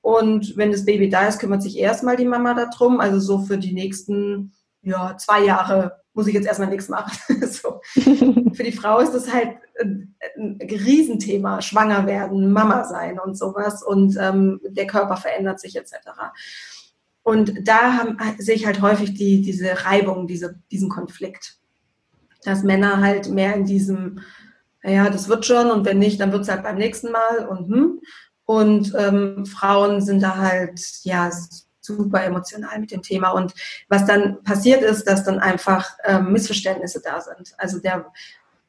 [0.01, 2.99] Und wenn das Baby da ist, kümmert sich erstmal die Mama darum.
[2.99, 7.11] Also so für die nächsten ja, zwei Jahre muss ich jetzt erstmal nichts machen.
[7.47, 7.81] so.
[8.53, 13.83] Für die Frau ist das halt ein, Riesenthema, schwanger werden, Mama sein und sowas.
[13.83, 15.93] Und ähm, der Körper verändert sich etc.
[17.27, 21.57] Und da haben, sehe ich halt häufig die, diese Reibung, diese, diesen Konflikt.
[22.45, 24.21] Dass Männer halt mehr in diesem,
[24.81, 27.67] naja, das wird schon und wenn nicht, dann wird es halt beim nächsten Mal und
[27.67, 27.99] hm.
[28.45, 31.29] Und ähm, Frauen sind da halt, ja,
[31.81, 33.31] super emotional mit dem Thema.
[33.31, 33.53] Und
[33.89, 37.53] was dann passiert ist, dass dann einfach ähm, Missverständnisse da sind.
[37.57, 38.05] Also der,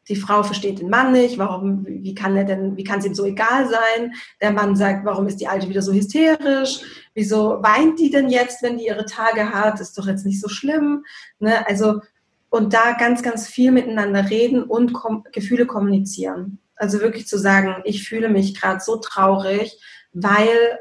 [0.08, 3.14] die Frau versteht den Mann nicht, warum, wie kann er denn, wie kann es ihm
[3.14, 4.14] so egal sein?
[4.40, 6.80] Der Mann sagt, warum ist die Alte wieder so hysterisch?
[7.14, 9.80] Wieso weint die denn jetzt, wenn die ihre Tage hat?
[9.80, 11.04] Ist doch jetzt nicht so schlimm.
[11.38, 11.66] Ne?
[11.66, 12.00] Also,
[12.48, 16.58] und da ganz, ganz viel miteinander reden und kom Gefühle kommunizieren.
[16.76, 19.78] Also wirklich zu sagen, ich fühle mich gerade so traurig,
[20.12, 20.78] weil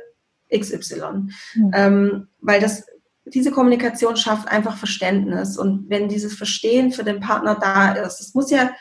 [0.55, 1.27] XY.
[1.55, 1.71] Mhm.
[1.73, 2.85] Ähm, weil das,
[3.25, 5.57] diese Kommunikation schafft einfach Verständnis.
[5.57, 8.71] Und wenn dieses Verstehen für den Partner da ist, es muss ja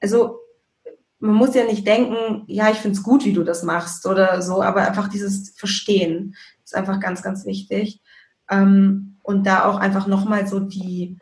[0.00, 0.40] also
[1.20, 4.40] man muss ja nicht denken, ja, ich finde es gut, wie du das machst oder
[4.40, 8.00] so, aber einfach dieses Verstehen ist einfach ganz, ganz wichtig.
[8.48, 11.18] Ähm, und da auch einfach nochmal so die,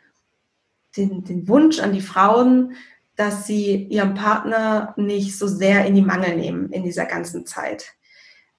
[0.96, 2.74] den, den Wunsch an die Frauen,
[3.16, 7.94] dass sie ihren Partner nicht so sehr in die Mangel nehmen in dieser ganzen Zeit.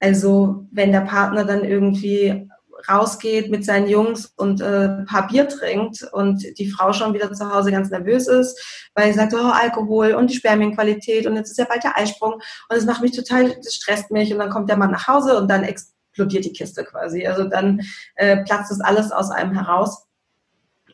[0.00, 2.48] Also wenn der Partner dann irgendwie
[2.88, 7.32] rausgeht mit seinen Jungs und äh, ein paar Bier trinkt und die Frau schon wieder
[7.32, 11.50] zu Hause ganz nervös ist, weil sie sagt, oh, Alkohol und die Spermienqualität und jetzt
[11.50, 14.50] ist ja bald der Eisprung und das macht mich total, das stresst mich und dann
[14.50, 17.26] kommt der Mann nach Hause und dann explodiert die Kiste quasi.
[17.26, 17.80] Also dann
[18.14, 20.04] äh, platzt das alles aus einem heraus.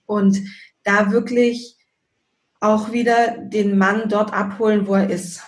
[0.07, 0.39] Und
[0.83, 1.77] da wirklich
[2.61, 5.43] auch wieder den Mann dort abholen, wo er ist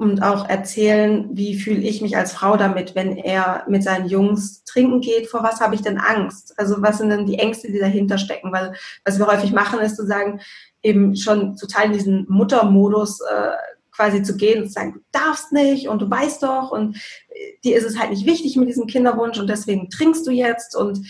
[0.00, 4.64] und auch erzählen, wie fühle ich mich als Frau damit, wenn er mit seinen Jungs
[4.64, 6.54] trinken geht, vor was habe ich denn Angst?
[6.56, 8.50] Also was sind denn die Ängste, die dahinter stecken?
[8.50, 8.72] Weil
[9.04, 10.40] was wir häufig machen, ist zu sagen,
[10.82, 13.50] eben schon total in diesen Muttermodus äh,
[13.94, 16.96] quasi zu gehen und zu sagen, du darfst nicht und du weißt doch und
[17.28, 20.74] äh, dir ist es halt nicht wichtig mit diesem Kinderwunsch und deswegen trinkst du jetzt
[20.74, 21.06] und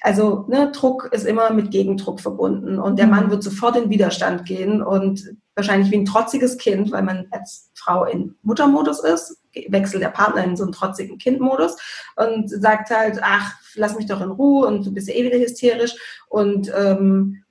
[0.00, 3.30] also ne, Druck ist immer mit Gegendruck verbunden und der Mann mhm.
[3.32, 8.04] wird sofort in Widerstand gehen und wahrscheinlich wie ein trotziges Kind, weil man als Frau
[8.04, 11.76] in Muttermodus ist, wechselt der Partner in so einen trotzigen Kindmodus
[12.16, 15.38] und sagt halt, ach, lass mich doch in Ruhe und du bist ja eh wieder
[15.38, 15.94] hysterisch
[16.28, 17.42] und ähm,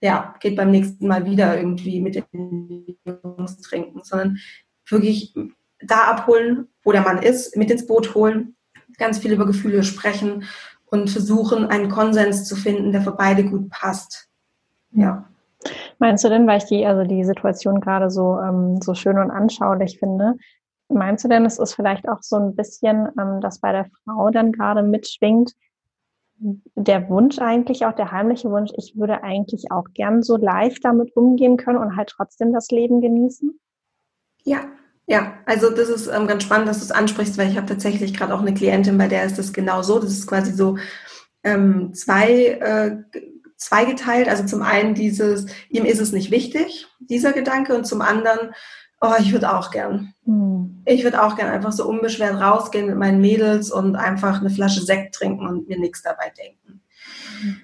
[0.00, 4.38] ja, geht beim nächsten Mal wieder irgendwie mit den Jungs trinken, sondern
[4.88, 5.34] wirklich
[5.82, 8.56] da abholen, wo der Mann ist, mit ins Boot holen,
[8.96, 10.44] ganz viel über Gefühle sprechen
[10.86, 14.28] und versuchen, einen Konsens zu finden, der für beide gut passt.
[14.92, 15.29] Ja.
[16.00, 19.30] Meinst du denn, weil ich die, also die Situation gerade so, ähm, so schön und
[19.30, 20.34] anschaulich finde,
[20.88, 24.30] meinst du denn, es ist vielleicht auch so ein bisschen, ähm, dass bei der Frau
[24.30, 25.52] dann gerade mitschwingt,
[26.38, 31.14] der Wunsch eigentlich, auch der heimliche Wunsch, ich würde eigentlich auch gern so leicht damit
[31.14, 33.60] umgehen können und halt trotzdem das Leben genießen?
[34.44, 34.60] Ja,
[35.06, 38.14] ja, also das ist ähm, ganz spannend, dass du es ansprichst, weil ich habe tatsächlich
[38.14, 39.98] gerade auch eine Klientin, bei der ist das genau so.
[39.98, 40.78] Das ist quasi so
[41.42, 42.44] ähm, zwei,
[43.12, 43.20] äh,
[43.60, 44.28] zweigeteilt.
[44.28, 48.52] Also zum einen dieses, ihm ist es nicht wichtig, dieser Gedanke, und zum anderen,
[49.00, 50.14] oh, ich würde auch gern.
[50.24, 50.82] Hm.
[50.86, 54.80] Ich würde auch gern einfach so unbeschwert rausgehen mit meinen Mädels und einfach eine Flasche
[54.80, 56.82] Sekt trinken und mir nichts dabei denken.
[57.42, 57.60] Hm.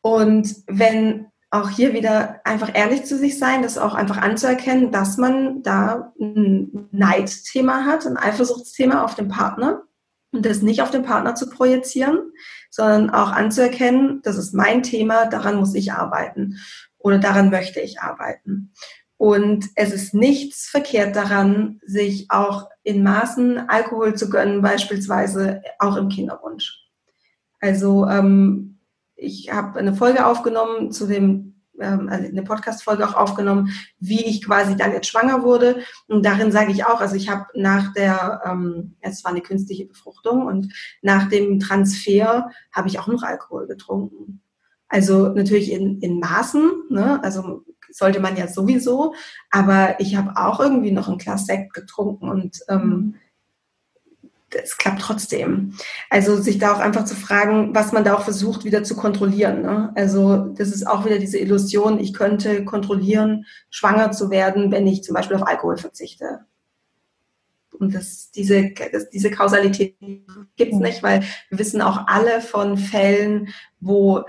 [0.00, 5.16] Und wenn auch hier wieder einfach ehrlich zu sich sein, das auch einfach anzuerkennen, dass
[5.16, 9.82] man da ein Neidthema hat, ein Eifersuchtsthema auf den Partner
[10.32, 12.32] Und das nicht auf den Partner zu projizieren,
[12.76, 16.58] sondern auch anzuerkennen, das ist mein Thema, daran muss ich arbeiten
[16.98, 18.74] oder daran möchte ich arbeiten.
[19.16, 25.96] Und es ist nichts verkehrt daran, sich auch in Maßen Alkohol zu gönnen, beispielsweise auch
[25.96, 26.78] im Kinderwunsch.
[27.60, 28.78] Also ähm,
[29.14, 34.44] ich habe eine Folge aufgenommen zu dem, ähm, also eine Podcast-Folge auch aufgenommen, wie ich
[34.44, 35.80] quasi dann jetzt schwanger wurde.
[36.08, 39.86] Und darin sage ich auch, also ich habe nach der, ähm, es war eine künstliche
[39.86, 40.72] Befruchtung und
[41.02, 44.40] nach dem Transfer habe ich auch noch Alkohol getrunken.
[44.88, 47.22] Also natürlich in, in Maßen, ne?
[47.22, 49.14] also sollte man ja sowieso,
[49.50, 53.14] aber ich habe auch irgendwie noch ein Glas Sekt getrunken und ähm,
[54.62, 55.74] es klappt trotzdem.
[56.10, 59.62] Also sich da auch einfach zu fragen, was man da auch versucht wieder zu kontrollieren.
[59.62, 59.92] Ne?
[59.94, 65.02] Also das ist auch wieder diese Illusion, ich könnte kontrollieren, schwanger zu werden, wenn ich
[65.02, 66.40] zum Beispiel auf Alkohol verzichte.
[67.78, 69.96] Und das, diese, das, diese Kausalität
[70.56, 73.48] gibt es nicht, weil wir wissen auch alle von Fällen,
[73.80, 74.24] wo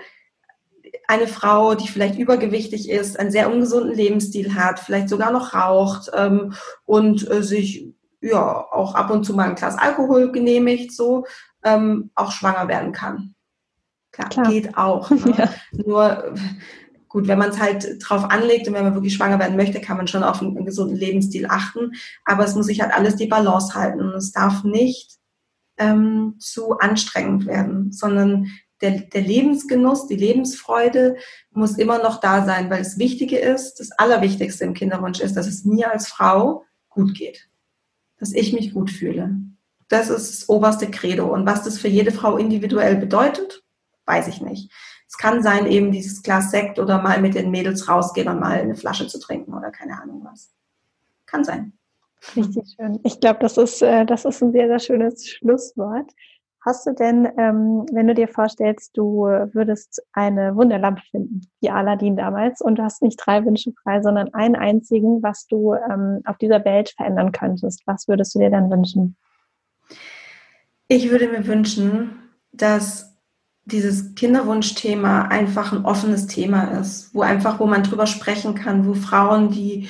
[1.08, 6.12] eine Frau, die vielleicht übergewichtig ist, einen sehr ungesunden Lebensstil hat, vielleicht sogar noch raucht
[6.14, 6.54] ähm,
[6.86, 7.94] und äh, sich
[8.30, 11.26] ja auch ab und zu mal ein Glas Alkohol genehmigt, so
[11.64, 13.36] ähm, auch schwanger werden kann.
[14.12, 14.50] Klar, Klar.
[14.50, 15.10] geht auch.
[15.12, 15.34] Ne?
[15.38, 15.50] Ja.
[15.86, 16.34] Nur
[17.08, 19.98] gut, wenn man es halt drauf anlegt und wenn man wirklich schwanger werden möchte, kann
[19.98, 21.94] man schon auf einen, einen gesunden Lebensstil achten.
[22.26, 25.18] Aber es muss sich halt alles die Balance halten und es darf nicht
[25.78, 28.48] ähm, zu anstrengend werden, sondern
[28.82, 31.18] der, der Lebensgenuss, die Lebensfreude
[31.52, 35.48] muss immer noch da sein, weil das Wichtige ist, das Allerwichtigste im Kinderwunsch ist, dass
[35.48, 37.50] es mir als Frau gut geht,
[38.20, 39.36] dass ich mich gut fühle.
[39.88, 41.32] Das ist das oberste Credo.
[41.34, 43.64] Und was das für jede Frau individuell bedeutet,
[44.06, 44.72] weiß ich nicht.
[45.08, 48.60] Es kann sein, eben dieses Glas Sekt oder mal mit den Mädels rausgehen und mal
[48.60, 50.54] eine Flasche zu trinken oder keine Ahnung was.
[51.26, 51.74] Kann sein.
[52.36, 53.00] Richtig schön.
[53.04, 56.12] Ich glaube, das ist, äh, das ist ein sehr, sehr schönes Schlusswort.
[56.68, 59.22] Hast du denn, ähm, wenn du dir vorstellst, du
[59.54, 64.34] würdest eine Wunderlampe finden, wie Aladdin damals, und du hast nicht drei Wünsche frei, sondern
[64.34, 68.70] einen einzigen, was du ähm, auf dieser Welt verändern könntest, was würdest du dir dann
[68.70, 69.16] wünschen?
[70.90, 72.18] Ich würde mir wünschen,
[72.52, 73.16] dass
[73.64, 78.94] dieses Kinderwunschthema einfach ein offenes Thema ist, wo einfach, wo man drüber sprechen kann, wo
[78.94, 79.88] Frauen, die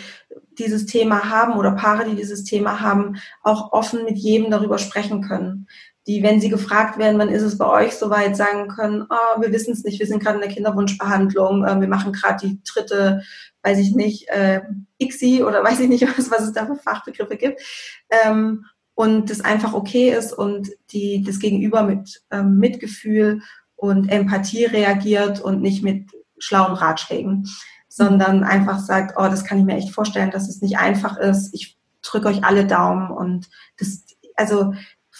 [0.59, 5.23] dieses Thema haben oder Paare, die dieses Thema haben, auch offen mit jedem darüber sprechen
[5.23, 5.65] können
[6.08, 9.51] die, wenn sie gefragt werden, wann ist es bei euch soweit, sagen können, oh, wir
[9.51, 13.22] wissen es nicht, wir sind gerade in der Kinderwunschbehandlung, äh, wir machen gerade die dritte,
[13.62, 14.62] weiß ich nicht, äh,
[14.99, 17.62] ICSI oder weiß ich nicht, was, was es da für Fachbegriffe gibt.
[18.10, 23.41] Ähm, und das einfach okay ist und die, das Gegenüber mit ähm, Mitgefühl
[23.76, 27.47] und Empathie reagiert und nicht mit schlauen Ratschlägen,
[27.89, 31.53] sondern einfach sagt, oh, das kann ich mir echt vorstellen, dass es nicht einfach ist.
[31.53, 34.03] Ich drücke euch alle Daumen und das,
[34.36, 34.74] also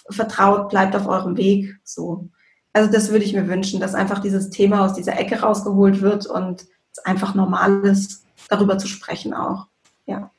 [0.10, 1.78] vertraut, bleibt auf eurem Weg.
[1.84, 2.30] So.
[2.74, 6.28] Also das würde ich mir wünschen, dass einfach dieses Thema aus dieser Ecke rausgeholt wird
[6.28, 9.68] und es einfach normal ist, darüber zu sprechen auch.
[10.06, 10.32] Ja.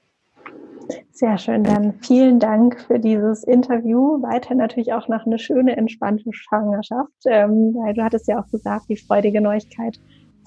[1.13, 4.23] Sehr schön, dann vielen Dank für dieses Interview.
[4.23, 8.89] Weiter natürlich auch noch eine schöne, entspannte Schwangerschaft, ähm, weil du hattest ja auch gesagt,
[8.89, 9.99] die freudige Neuigkeit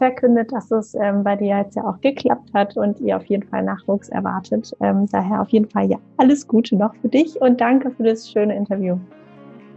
[0.02, 3.48] verkündet, dass es ähm, bei dir jetzt ja auch geklappt hat und ihr auf jeden
[3.48, 4.76] Fall Nachwuchs erwartet.
[4.82, 8.32] Ähm, daher auf jeden Fall ja alles Gute noch für dich und danke für das
[8.32, 8.98] schöne Interview.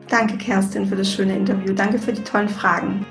[0.09, 1.75] Danke, Kerstin, für das schöne Interview.
[1.75, 3.05] Danke für die tollen Fragen.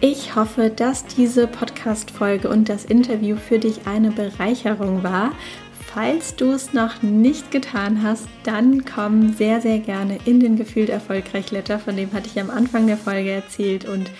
[0.00, 5.32] Ich hoffe, dass diese Podcast-Folge und das Interview für dich eine Bereicherung war.
[5.72, 10.90] Falls du es noch nicht getan hast, dann komm sehr, sehr gerne in den Gefühlt
[10.90, 14.10] Erfolgreich Letter, von dem hatte ich am Anfang der Folge erzählt und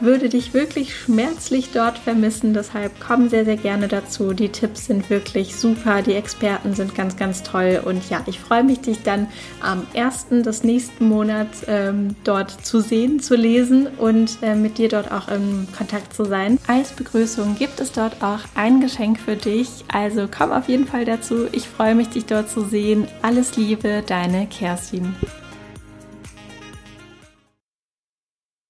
[0.00, 2.54] würde dich wirklich schmerzlich dort vermissen.
[2.54, 4.32] Deshalb komm sehr, sehr gerne dazu.
[4.32, 6.02] Die Tipps sind wirklich super.
[6.02, 7.82] Die Experten sind ganz, ganz toll.
[7.84, 9.28] Und ja, ich freue mich, dich dann
[9.60, 10.42] am 1.
[10.42, 15.28] des nächsten Monats ähm, dort zu sehen, zu lesen und äh, mit dir dort auch
[15.28, 16.58] im Kontakt zu sein.
[16.66, 19.84] Als Begrüßung gibt es dort auch ein Geschenk für dich.
[19.92, 21.46] Also komm auf jeden Fall dazu.
[21.52, 23.08] Ich freue mich, dich dort zu sehen.
[23.22, 25.14] Alles Liebe, deine Kerstin.